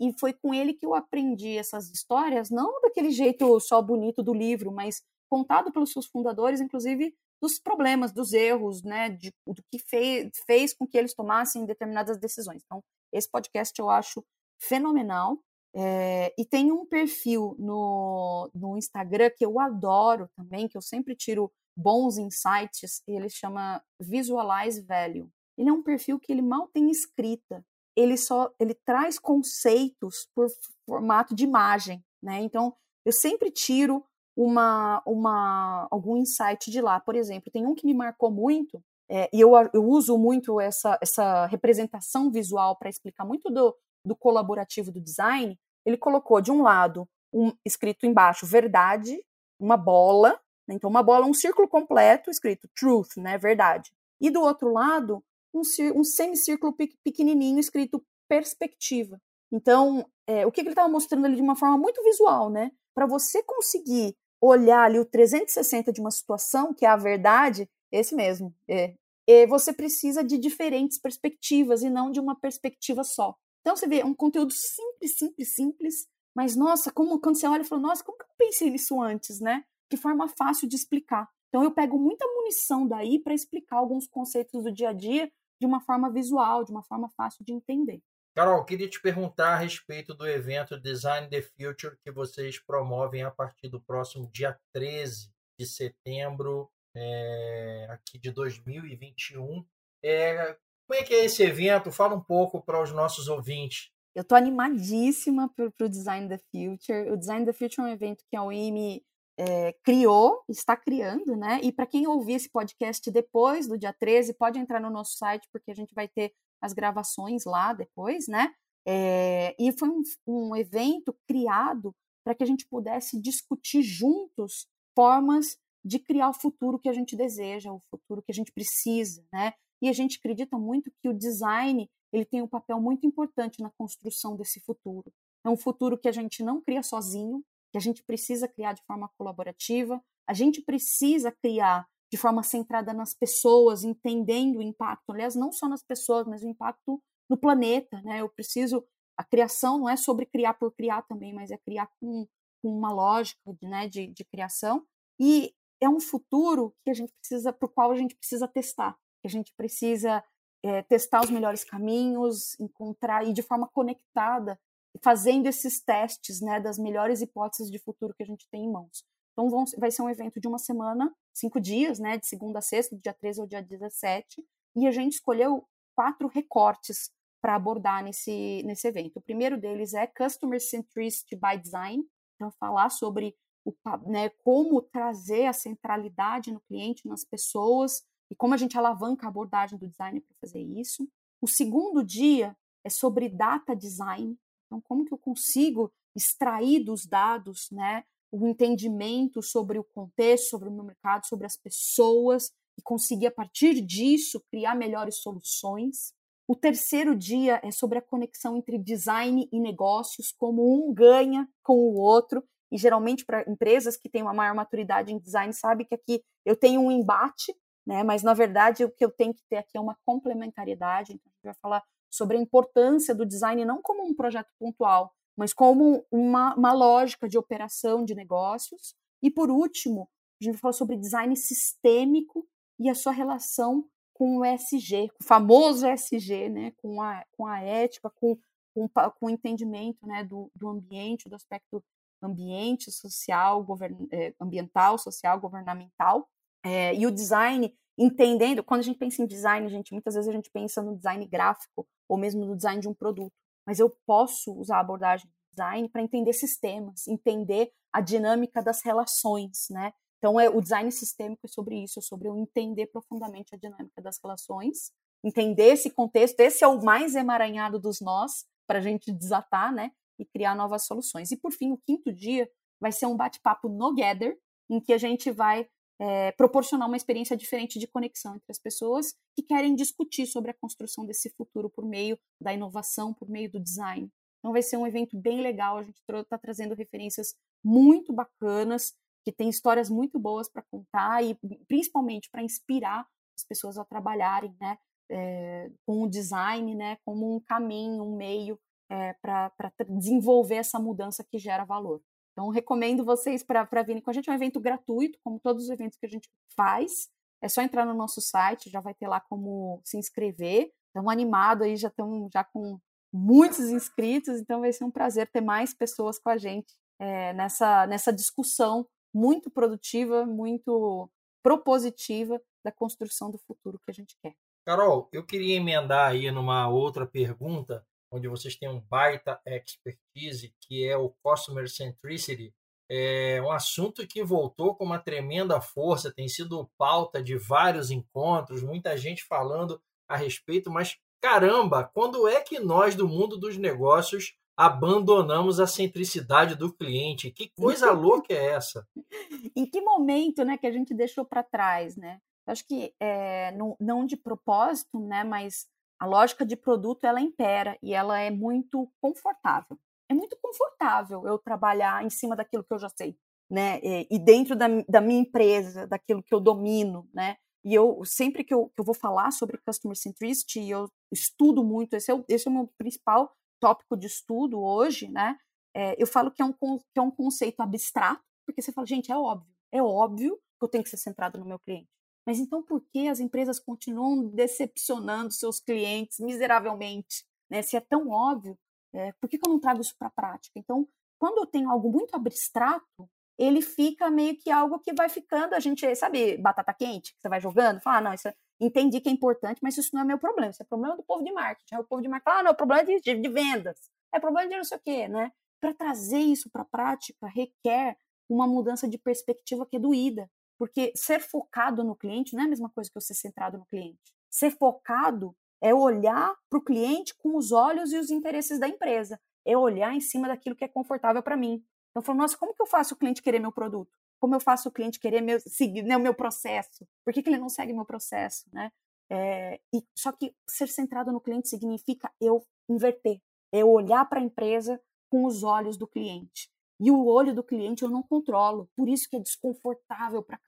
[0.00, 4.32] E foi com ele que eu aprendi essas histórias, não daquele jeito só bonito do
[4.32, 9.78] livro, mas contado pelos seus fundadores, inclusive dos problemas, dos erros, né, de, do que
[9.78, 12.62] fez, fez com que eles tomassem determinadas decisões.
[12.64, 14.24] Então, esse podcast eu acho
[14.60, 15.38] fenomenal.
[15.74, 21.14] É, e tem um perfil no, no Instagram que eu adoro também, que eu sempre
[21.14, 25.30] tiro bons insights, e ele chama Visualize Value.
[25.56, 27.64] Ele é um perfil que ele mal tem escrita,
[27.96, 30.48] ele só ele traz conceitos por
[30.86, 32.40] formato de imagem, né?
[32.40, 32.74] Então
[33.04, 34.04] eu sempre tiro
[34.36, 37.00] uma, uma algum insight de lá.
[37.00, 40.96] Por exemplo, tem um que me marcou muito é, e eu, eu uso muito essa,
[41.02, 46.62] essa representação visual para explicar muito do, do colaborativo do design, ele colocou de um
[46.62, 49.20] lado um escrito embaixo verdade,
[49.58, 50.76] uma bola, né?
[50.76, 53.90] então uma bola, um círculo completo escrito truth, né, verdade.
[54.20, 55.62] E do outro lado, um,
[55.96, 59.20] um semicírculo pequenininho escrito perspectiva.
[59.52, 62.70] Então, é, o que, que ele estava mostrando ali de uma forma muito visual, né?
[62.94, 68.14] Para você conseguir olhar ali o 360 de uma situação, que é a verdade, esse
[68.14, 68.54] mesmo.
[68.68, 68.94] É.
[69.26, 73.36] E você precisa de diferentes perspectivas e não de uma perspectiva só.
[73.60, 77.64] Então você vê um conteúdo simples, simples, simples, mas nossa, como quando você olha e
[77.64, 79.64] fala, nossa, como que eu pensei nisso antes, né?
[79.88, 81.28] Que forma fácil de explicar.
[81.48, 85.66] Então eu pego muita munição daí para explicar alguns conceitos do dia a dia de
[85.66, 88.00] uma forma visual, de uma forma fácil de entender.
[88.40, 93.30] Carol, queria te perguntar a respeito do evento Design the Future que vocês promovem a
[93.30, 99.62] partir do próximo dia 13 de setembro é, aqui de 2021.
[100.02, 100.56] É,
[100.88, 101.92] como é que é esse evento?
[101.92, 103.90] Fala um pouco para os nossos ouvintes.
[104.14, 107.10] Eu estou animadíssima para o Design the Future.
[107.10, 109.04] O Design the Future é um evento que a UIME
[109.38, 111.60] é, criou, está criando, né?
[111.62, 115.46] E para quem ouvir esse podcast depois do dia 13, pode entrar no nosso site,
[115.52, 118.52] porque a gente vai ter as gravações lá depois, né?
[118.86, 121.94] É, e foi um, um evento criado
[122.24, 127.16] para que a gente pudesse discutir juntos formas de criar o futuro que a gente
[127.16, 129.54] deseja, o futuro que a gente precisa, né?
[129.82, 133.70] E a gente acredita muito que o design ele tem um papel muito importante na
[133.70, 135.12] construção desse futuro.
[135.44, 137.42] É um futuro que a gente não cria sozinho,
[137.72, 142.92] que a gente precisa criar de forma colaborativa, a gente precisa criar de forma centrada
[142.92, 148.00] nas pessoas, entendendo o impacto, aliás, não só nas pessoas, mas o impacto no planeta,
[148.02, 148.20] né?
[148.20, 148.84] Eu preciso,
[149.16, 152.26] a criação não é sobre criar por criar também, mas é criar com,
[152.60, 154.84] com uma lógica né, de, de criação,
[155.20, 158.94] e é um futuro que a gente precisa, para o qual a gente precisa testar,
[159.22, 160.22] que a gente precisa
[160.64, 164.58] é, testar os melhores caminhos, encontrar e de forma conectada,
[165.02, 169.04] fazendo esses testes né, das melhores hipóteses de futuro que a gente tem em mãos.
[169.32, 172.62] Então vão, vai ser um evento de uma semana, cinco dias, né, de segunda a
[172.62, 174.44] sexta, do dia 13 ao dia 17,
[174.76, 179.16] e a gente escolheu quatro recortes para abordar nesse, nesse evento.
[179.18, 183.72] O primeiro deles é Customer Centricity by Design, então falar sobre o,
[184.06, 189.28] né, como trazer a centralidade no cliente, nas pessoas, e como a gente alavanca a
[189.28, 191.08] abordagem do design para fazer isso.
[191.40, 197.68] O segundo dia é sobre data design, então como que eu consigo extrair dos dados,
[197.70, 203.26] né, o entendimento sobre o contexto, sobre o meu mercado, sobre as pessoas e conseguir
[203.26, 206.14] a partir disso criar melhores soluções.
[206.48, 211.74] O terceiro dia é sobre a conexão entre design e negócios, como um ganha com
[211.74, 212.42] o outro.
[212.72, 216.56] E geralmente para empresas que têm uma maior maturidade em design sabe que aqui eu
[216.56, 217.54] tenho um embate,
[217.86, 218.04] né?
[218.04, 221.12] Mas na verdade o que eu tenho que ter aqui é uma complementariedade.
[221.12, 225.12] Então a gente vai falar sobre a importância do design não como um projeto pontual,
[225.36, 228.94] mas como uma, uma lógica de operação de negócios.
[229.22, 230.08] E por último,
[230.40, 232.46] a gente falar sobre design sistêmico
[232.78, 237.60] e a sua relação com o ESG, o famoso ESG, né, com, a, com a
[237.60, 238.36] ética, com,
[238.74, 241.82] com, com o entendimento né, do, do ambiente, do aspecto
[242.22, 246.28] ambiente, social, govern, é, ambiental, social, governamental.
[246.62, 250.32] É, e o design, entendendo, quando a gente pensa em design, gente, muitas vezes a
[250.32, 253.32] gente pensa no design gráfico ou mesmo no design de um produto
[253.70, 258.82] mas eu posso usar a abordagem de design para entender sistemas, entender a dinâmica das
[258.82, 259.92] relações, né?
[260.18, 264.02] Então, é, o design sistêmico é sobre isso, é sobre eu entender profundamente a dinâmica
[264.02, 264.90] das relações,
[265.24, 266.40] entender esse contexto.
[266.40, 269.92] Esse é o mais emaranhado dos nós para a gente desatar, né?
[270.18, 271.30] E criar novas soluções.
[271.30, 274.36] E por fim, o quinto dia vai ser um bate-papo no Gather,
[274.68, 275.68] em que a gente vai
[276.00, 280.54] é, proporcionar uma experiência diferente de conexão entre as pessoas que querem discutir sobre a
[280.54, 284.10] construção desse futuro por meio da inovação, por meio do design.
[284.38, 289.30] Então vai ser um evento bem legal, a gente está trazendo referências muito bacanas, que
[289.30, 294.78] tem histórias muito boas para contar e principalmente para inspirar as pessoas a trabalharem né,
[295.10, 298.58] é, com o design né, como um caminho, um meio
[298.90, 299.52] é, para
[299.90, 302.00] desenvolver essa mudança que gera valor.
[302.32, 304.28] Então, recomendo vocês para virem com a gente.
[304.28, 307.08] É um evento gratuito, como todos os eventos que a gente faz.
[307.42, 310.70] É só entrar no nosso site, já vai ter lá como se inscrever.
[310.88, 312.78] Estamos animados aí, já estamos já com
[313.12, 317.86] muitos inscritos, então vai ser um prazer ter mais pessoas com a gente é, nessa,
[317.86, 321.10] nessa discussão muito produtiva, muito
[321.42, 324.34] propositiva da construção do futuro que a gente quer.
[324.64, 330.86] Carol, eu queria emendar aí numa outra pergunta onde vocês têm um baita expertise, que
[330.86, 332.52] é o Customer Centricity,
[332.92, 338.64] é um assunto que voltou com uma tremenda força, tem sido pauta de vários encontros,
[338.64, 344.34] muita gente falando a respeito, mas caramba, quando é que nós do mundo dos negócios
[344.56, 347.30] abandonamos a centricidade do cliente?
[347.30, 348.86] Que coisa louca é essa?
[349.54, 352.20] em que momento, né, que a gente deixou para trás, né?
[352.46, 355.68] Acho que é, não, não de propósito, né, mas
[356.00, 359.78] a lógica de produto ela impera e ela é muito confortável.
[360.10, 363.16] É muito confortável eu trabalhar em cima daquilo que eu já sei.
[363.50, 363.80] né?
[364.10, 367.36] E dentro da, da minha empresa, daquilo que eu domino, né?
[367.64, 371.94] E eu sempre que eu, que eu vou falar sobre customer centricity, eu estudo muito,
[371.94, 373.30] esse é o, esse é o meu principal
[373.60, 375.36] tópico de estudo hoje, né?
[375.76, 379.12] É, eu falo que é, um, que é um conceito abstrato, porque você fala, gente,
[379.12, 381.88] é óbvio, é óbvio que eu tenho que ser centrado no meu cliente.
[382.26, 387.24] Mas então por que as empresas continuam decepcionando seus clientes miseravelmente?
[387.50, 387.62] Né?
[387.62, 388.58] Se é tão óbvio,
[388.92, 390.58] é, por que, que eu não trago isso para a prática?
[390.58, 390.86] Então,
[391.18, 393.08] quando eu tenho algo muito abstrato,
[393.38, 397.28] ele fica meio que algo que vai ficando, a gente, sabe, batata quente, que você
[397.28, 400.04] vai jogando, fala, ah, não, isso é, entendi que é importante, mas isso não é
[400.04, 401.74] meu problema, isso é problema do povo de marketing.
[401.74, 404.20] Aí o povo de marketing fala, ah, não, é problema de, de, de vendas, é
[404.20, 405.32] problema de não sei o quê, né?
[405.60, 407.96] Para trazer isso para a prática requer
[408.28, 410.30] uma mudança de perspectiva que é doída,
[410.60, 413.98] porque ser focado no cliente não é a mesma coisa que ser centrado no cliente.
[414.28, 419.18] Ser focado é olhar para o cliente com os olhos e os interesses da empresa,
[419.42, 421.64] é olhar em cima daquilo que é confortável para mim.
[421.90, 423.90] Então, eu falo, nossa, como que eu faço o cliente querer meu produto?
[424.20, 426.86] Como eu faço o cliente querer meu, seguir né, o meu processo?
[427.02, 428.44] Por que, que ele não segue meu processo?
[428.52, 428.70] Né?
[429.10, 433.18] É, e, só que ser centrado no cliente significa eu inverter,
[433.50, 436.50] eu olhar para a empresa com os olhos do cliente.
[436.80, 440.38] E o olho do cliente eu não controlo, por isso que é desconfortável para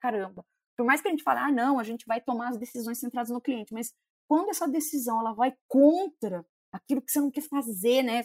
[0.00, 0.44] caramba.
[0.76, 3.30] Por mais que a gente fale, ah, não, a gente vai tomar as decisões centradas
[3.30, 3.92] no cliente, mas
[4.28, 8.22] quando essa decisão ela vai contra aquilo que você não quer fazer, né?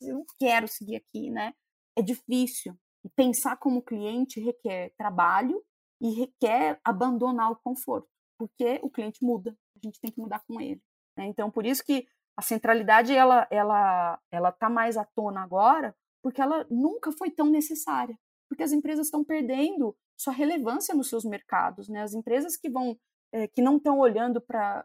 [0.00, 1.52] Eu não quero seguir aqui, né?
[1.96, 2.76] é difícil.
[3.04, 5.62] E pensar como cliente requer trabalho
[6.00, 8.08] e requer abandonar o conforto,
[8.38, 10.80] porque o cliente muda, a gente tem que mudar com ele.
[11.16, 11.26] Né?
[11.26, 12.06] Então, por isso que
[12.36, 17.48] a centralidade ela ela ela está mais à tona agora, porque ela nunca foi tão
[17.50, 18.18] necessária,
[18.48, 22.02] porque as empresas estão perdendo sua relevância nos seus mercados, né?
[22.02, 22.96] As empresas que vão
[23.32, 24.84] é, que não estão olhando para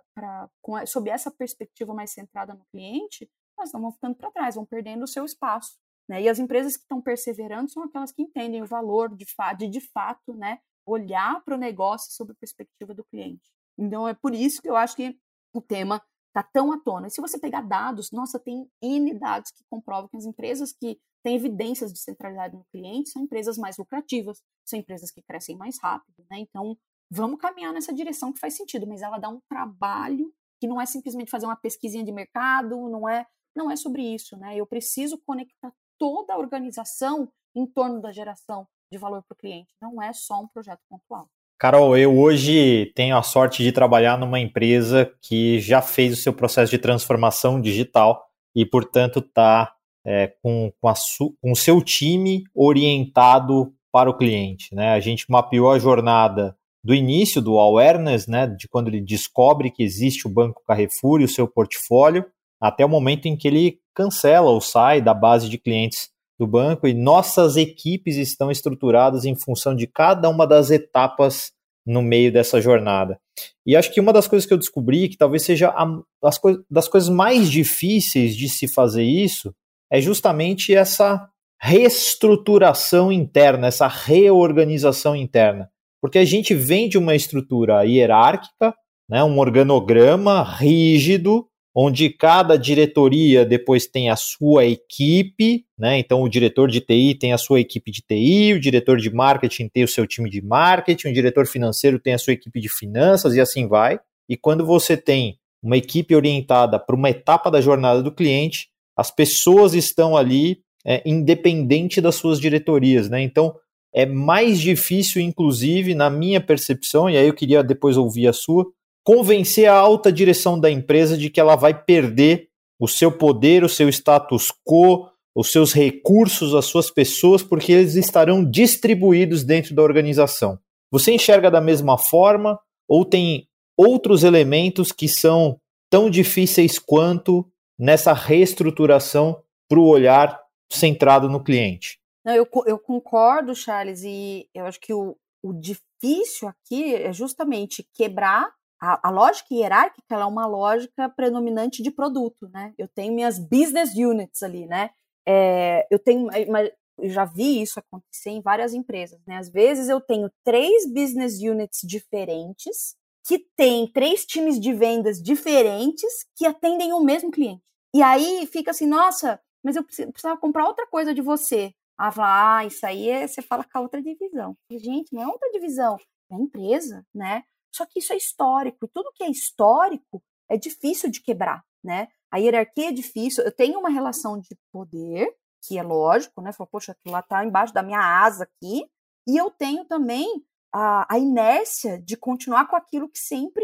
[0.86, 5.08] sob essa perspectiva mais centrada no cliente, elas vão ficando para trás, vão perdendo o
[5.08, 5.78] seu espaço.
[6.08, 6.22] Né?
[6.22, 9.68] E as empresas que estão perseverando são aquelas que entendem o valor de, fa de,
[9.68, 13.52] de fato, né, olhar para o negócio sob a perspectiva do cliente.
[13.78, 15.20] Então é por isso que eu acho que
[15.54, 16.02] o tema
[16.38, 17.08] está tão à tona.
[17.08, 21.00] E se você pegar dados, nossa, tem N dados que comprovam que as empresas que
[21.24, 25.80] têm evidências de centralidade no cliente são empresas mais lucrativas, são empresas que crescem mais
[25.82, 26.24] rápido.
[26.30, 26.40] Né?
[26.40, 26.78] Então,
[27.10, 30.86] vamos caminhar nessa direção que faz sentido, mas ela dá um trabalho que não é
[30.86, 33.26] simplesmente fazer uma pesquisinha de mercado, não é,
[33.56, 34.38] não é sobre isso.
[34.38, 34.56] Né?
[34.56, 39.74] Eu preciso conectar toda a organização em torno da geração de valor para o cliente.
[39.82, 41.28] Não é só um projeto pontual.
[41.60, 46.32] Carol, eu hoje tenho a sorte de trabalhar numa empresa que já fez o seu
[46.32, 48.24] processo de transformação digital
[48.56, 49.74] e, portanto, está
[50.06, 50.94] é, com, com,
[51.42, 54.76] com o seu time orientado para o cliente.
[54.76, 54.94] Né?
[54.94, 59.82] A gente mapeou a jornada do início do awareness, né, de quando ele descobre que
[59.82, 62.24] existe o Banco Carrefour e o seu portfólio,
[62.62, 66.88] até o momento em que ele cancela ou sai da base de clientes do banco
[66.88, 71.52] e nossas equipes estão estruturadas em função de cada uma das etapas
[71.86, 73.18] no meio dessa jornada.
[73.66, 75.88] E acho que uma das coisas que eu descobri, que talvez seja a,
[76.24, 79.54] as co das coisas mais difíceis de se fazer isso,
[79.92, 81.30] é justamente essa
[81.60, 85.70] reestruturação interna, essa reorganização interna.
[86.02, 88.76] Porque a gente vem de uma estrutura hierárquica,
[89.10, 91.48] né, um organograma rígido,
[91.80, 96.00] onde cada diretoria depois tem a sua equipe, né?
[96.00, 99.70] Então o diretor de TI tem a sua equipe de TI, o diretor de marketing
[99.70, 103.36] tem o seu time de marketing, o diretor financeiro tem a sua equipe de finanças
[103.36, 104.00] e assim vai.
[104.28, 109.12] E quando você tem uma equipe orientada para uma etapa da jornada do cliente, as
[109.12, 113.22] pessoas estão ali é, independente das suas diretorias, né?
[113.22, 113.54] Então
[113.94, 118.66] é mais difícil, inclusive, na minha percepção, e aí eu queria depois ouvir a sua,
[119.08, 123.70] convencer a alta direção da empresa de que ela vai perder o seu poder, o
[123.70, 129.82] seu status quo, os seus recursos, as suas pessoas, porque eles estarão distribuídos dentro da
[129.82, 130.60] organização.
[130.92, 133.48] Você enxerga da mesma forma ou tem
[133.78, 135.58] outros elementos que são
[135.90, 137.50] tão difíceis quanto
[137.80, 140.38] nessa reestruturação para o olhar
[140.70, 141.98] centrado no cliente?
[142.26, 147.88] Não, eu, eu concordo, Charles, e eu acho que o, o difícil aqui é justamente
[147.94, 152.74] quebrar a, a, lógica hierárquica é uma lógica predominante de produto, né?
[152.78, 154.92] Eu tenho minhas business units ali, né?
[155.28, 159.38] É, eu tenho, eu já vi isso acontecer em várias empresas, né?
[159.38, 166.26] Às vezes eu tenho três business units diferentes que têm três times de vendas diferentes
[166.36, 167.62] que atendem o mesmo cliente.
[167.94, 171.74] E aí fica assim, nossa, mas eu precisava comprar outra coisa de você.
[171.98, 174.56] Ah, fala, ah, isso aí é, você fala com a outra divisão.
[174.72, 175.98] Gente, não é outra divisão,
[176.32, 177.44] é a empresa, né?
[177.78, 182.08] Só que isso é histórico, e tudo que é histórico é difícil de quebrar, né?
[182.32, 183.44] A hierarquia é difícil.
[183.44, 186.52] Eu tenho uma relação de poder que é lógico, né?
[186.52, 188.90] Fala, poxa, aquilo lá está embaixo da minha asa aqui,
[189.28, 193.64] e eu tenho também a, a inércia de continuar com aquilo que sempre,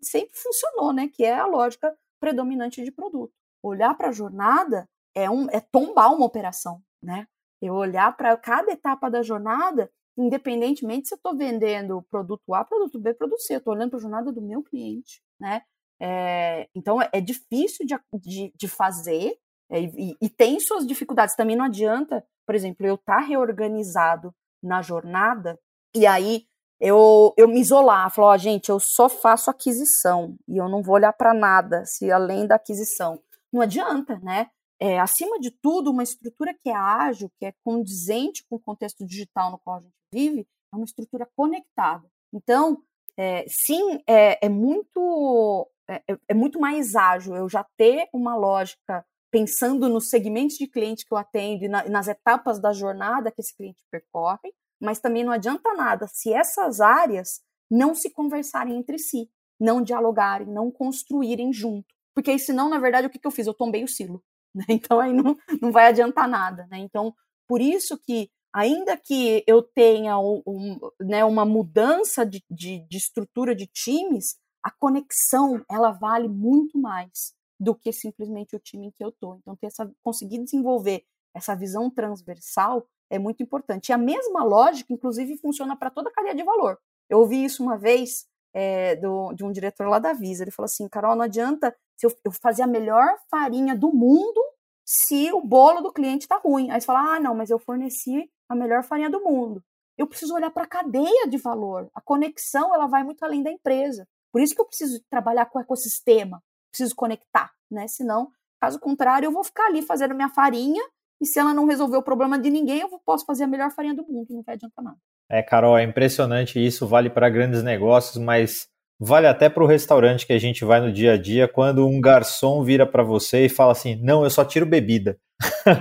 [0.00, 1.08] sempre funcionou, né?
[1.08, 3.32] Que é a lógica predominante de produto.
[3.62, 7.26] Olhar para a jornada é, um, é tombar uma operação, né?
[7.60, 12.98] Eu olhar para cada etapa da jornada, independentemente se eu estou vendendo produto A, produto
[12.98, 15.62] B, produto C, eu estou olhando para a jornada do meu cliente, né?
[16.00, 19.38] É, então é, difícil de, de, de fazer
[19.70, 21.34] é, e, e, tem suas dificuldades.
[21.34, 25.58] Também não adianta, por exemplo, eu estar tá reorganizado na jornada
[25.94, 26.46] e aí
[26.78, 30.94] eu, eu me isolar, falar, ó, gente, eu só faço aquisição e eu não vou
[30.94, 33.20] olhar para nada se além da aquisição.
[33.52, 34.50] Não adianta, né?
[34.78, 39.06] É, acima de tudo, uma estrutura que é ágil, que é condizente com o contexto
[39.06, 42.08] digital no qual a gente vive, é uma estrutura conectada.
[42.32, 42.82] Então,
[43.18, 48.34] é, sim, é, é muito é, é, é muito mais ágil eu já ter uma
[48.34, 53.30] lógica pensando nos segmentos de cliente que eu atendo e, na, nas etapas da jornada
[53.30, 57.40] que esse cliente percorre, mas também não adianta nada se essas áreas
[57.70, 59.28] não se conversarem entre si,
[59.60, 61.94] não dialogarem, não construírem junto.
[62.14, 63.46] Porque aí, senão, na verdade, o que, que eu fiz?
[63.46, 64.22] Eu tombei o silo.
[64.54, 64.64] Né?
[64.70, 66.66] Então, aí não, não vai adiantar nada.
[66.70, 66.78] Né?
[66.78, 67.14] Então,
[67.46, 72.96] por isso que, ainda que eu tenha um, um, né, uma mudança de, de, de
[72.96, 78.90] estrutura de times, a conexão, ela vale muito mais do que simplesmente o time em
[78.90, 79.36] que eu estou.
[79.36, 81.04] Então, ter essa, conseguir desenvolver
[81.34, 83.90] essa visão transversal é muito importante.
[83.90, 86.78] E a mesma lógica, inclusive, funciona para toda a cadeia de valor.
[87.10, 90.42] Eu ouvi isso uma vez é, do, de um diretor lá da Visa.
[90.42, 94.40] Ele falou assim: Carol, não adianta se eu, eu fazer a melhor farinha do mundo
[94.82, 96.70] se o bolo do cliente está ruim.
[96.70, 99.62] Aí você fala: ah, não, mas eu forneci a melhor farinha do mundo.
[99.96, 101.88] Eu preciso olhar para a cadeia de valor.
[101.94, 104.06] A conexão ela vai muito além da empresa.
[104.30, 107.88] Por isso que eu preciso trabalhar com o ecossistema, preciso conectar, né?
[107.88, 108.28] Senão,
[108.60, 110.82] caso contrário, eu vou ficar ali fazendo minha farinha
[111.20, 113.94] e se ela não resolver o problema de ninguém, eu posso fazer a melhor farinha
[113.94, 114.98] do mundo, não vai adiantar nada.
[115.30, 118.68] É, Carol, é impressionante isso, vale para grandes negócios, mas
[119.00, 122.00] vale até para o restaurante que a gente vai no dia a dia, quando um
[122.00, 125.18] garçom vira para você e fala assim: não, eu só tiro bebida.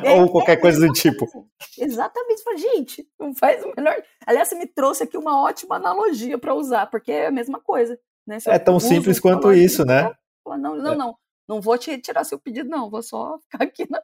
[0.04, 1.26] É, Ou qualquer é, coisa do tipo.
[1.78, 2.44] Exatamente.
[2.58, 4.02] Gente, não faz o melhor.
[4.26, 8.00] Aliás, você me trouxe aqui uma ótima analogia para usar, porque é a mesma coisa.
[8.26, 8.38] Né?
[8.48, 10.12] É tão simples quanto isso, né?
[10.44, 10.96] Fala, não, não, é.
[10.96, 11.18] não.
[11.48, 12.90] Não vou te tirar seu pedido, não.
[12.90, 14.02] Vou só ficar aqui na.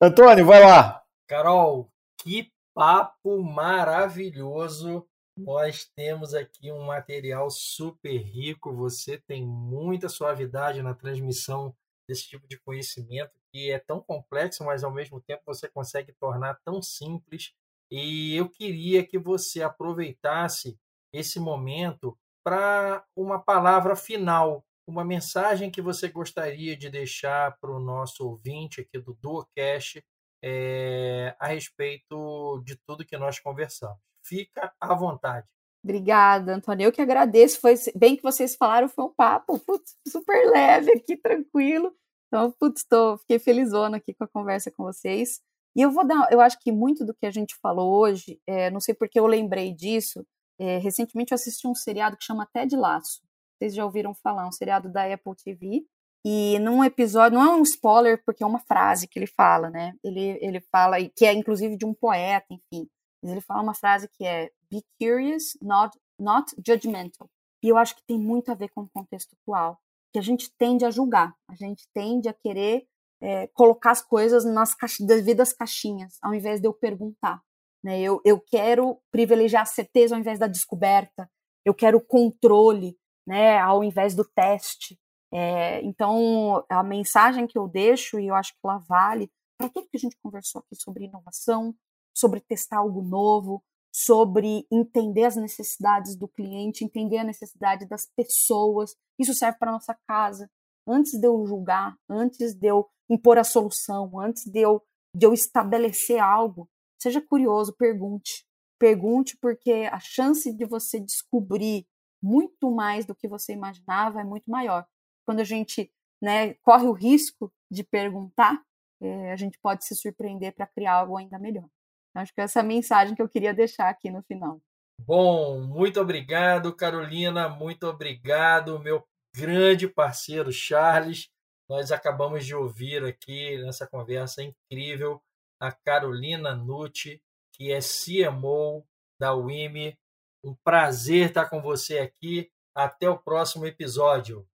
[0.00, 1.02] Antônio, vai lá.
[1.26, 1.90] Carol,
[2.22, 5.06] que papo maravilhoso.
[5.36, 8.72] Nós temos aqui um material super rico.
[8.74, 11.74] Você tem muita suavidade na transmissão
[12.08, 16.58] desse tipo de conhecimento que é tão complexo, mas ao mesmo tempo você consegue tornar
[16.64, 17.52] tão simples.
[17.90, 20.78] E eu queria que você aproveitasse
[21.12, 27.80] esse momento para uma palavra final uma mensagem que você gostaria de deixar para o
[27.80, 30.04] nosso ouvinte aqui do DuoCast
[30.42, 33.98] é, a respeito de tudo que nós conversamos.
[34.22, 35.46] Fica à vontade.
[35.84, 36.86] Obrigada, Antônio.
[36.86, 37.60] Eu que agradeço.
[37.60, 41.94] Foi bem que vocês falaram, foi um papo putz, super leve aqui, tranquilo.
[42.28, 45.40] Então, putz, tô, fiquei felizona aqui com a conversa com vocês.
[45.76, 48.70] E eu vou dar, eu acho que muito do que a gente falou hoje, é,
[48.70, 50.24] não sei porque eu lembrei disso.
[50.58, 53.20] É, recentemente eu assisti um seriado que chama Ted Laço
[53.64, 55.86] vocês já ouviram falar, um seriado da Apple TV.
[56.26, 59.94] E num episódio, não é um spoiler, porque é uma frase que ele fala, né?
[60.02, 62.88] Ele, ele fala, que é inclusive de um poeta, enfim.
[63.22, 67.28] Mas ele fala uma frase que é Be curious, not, not judgmental.
[67.62, 69.78] E eu acho que tem muito a ver com o contexto atual.
[70.12, 72.86] Que a gente tende a julgar, a gente tende a querer
[73.22, 77.40] é, colocar as coisas nas devidas caixinhas, ao invés de eu perguntar.
[77.84, 78.00] Né?
[78.00, 81.30] Eu, eu quero privilegiar a certeza ao invés da descoberta,
[81.64, 84.98] eu quero controle, né, ao invés do teste.
[85.32, 89.88] É, então, a mensagem que eu deixo, e eu acho que ela vale para tudo
[89.88, 91.74] que a gente conversou aqui sobre inovação,
[92.14, 93.62] sobre testar algo novo,
[93.94, 98.96] sobre entender as necessidades do cliente, entender a necessidade das pessoas.
[99.16, 100.50] Isso serve para nossa casa.
[100.84, 104.82] Antes de eu julgar, antes de eu impor a solução, antes de eu,
[105.14, 106.68] de eu estabelecer algo,
[107.00, 108.44] seja curioso, pergunte.
[108.80, 111.86] Pergunte, porque a chance de você descobrir
[112.20, 114.84] muito mais do que você imaginava, é muito maior.
[115.24, 118.60] Quando a gente né, corre o risco de perguntar,
[119.00, 121.68] é, a gente pode se surpreender para criar algo ainda melhor.
[122.14, 124.60] Acho que essa é a mensagem que eu queria deixar aqui no final.
[125.00, 129.04] Bom, muito obrigado, Carolina, muito obrigado, meu
[129.34, 131.28] grande parceiro Charles.
[131.68, 135.20] Nós acabamos de ouvir aqui nessa conversa incrível
[135.60, 137.20] a Carolina Nucci,
[137.52, 138.86] que é CMO
[139.18, 139.98] da WIMI,
[140.44, 142.50] um prazer estar com você aqui.
[142.76, 144.46] Até o próximo episódio.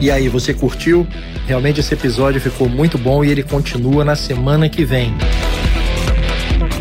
[0.00, 1.06] E aí, você curtiu?
[1.46, 5.14] Realmente esse episódio ficou muito bom e ele continua na semana que vem.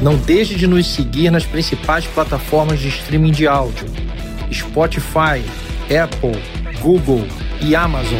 [0.01, 3.85] Não deixe de nos seguir nas principais plataformas de streaming de áudio:
[4.51, 5.41] Spotify,
[5.89, 6.41] Apple,
[6.81, 7.25] Google
[7.61, 8.19] e Amazon.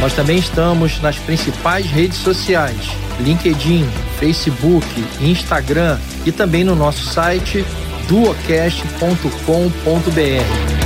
[0.00, 2.76] Nós também estamos nas principais redes sociais:
[3.20, 3.86] LinkedIn,
[4.18, 4.86] Facebook,
[5.20, 7.64] Instagram e também no nosso site
[8.08, 10.85] duocast.com.br.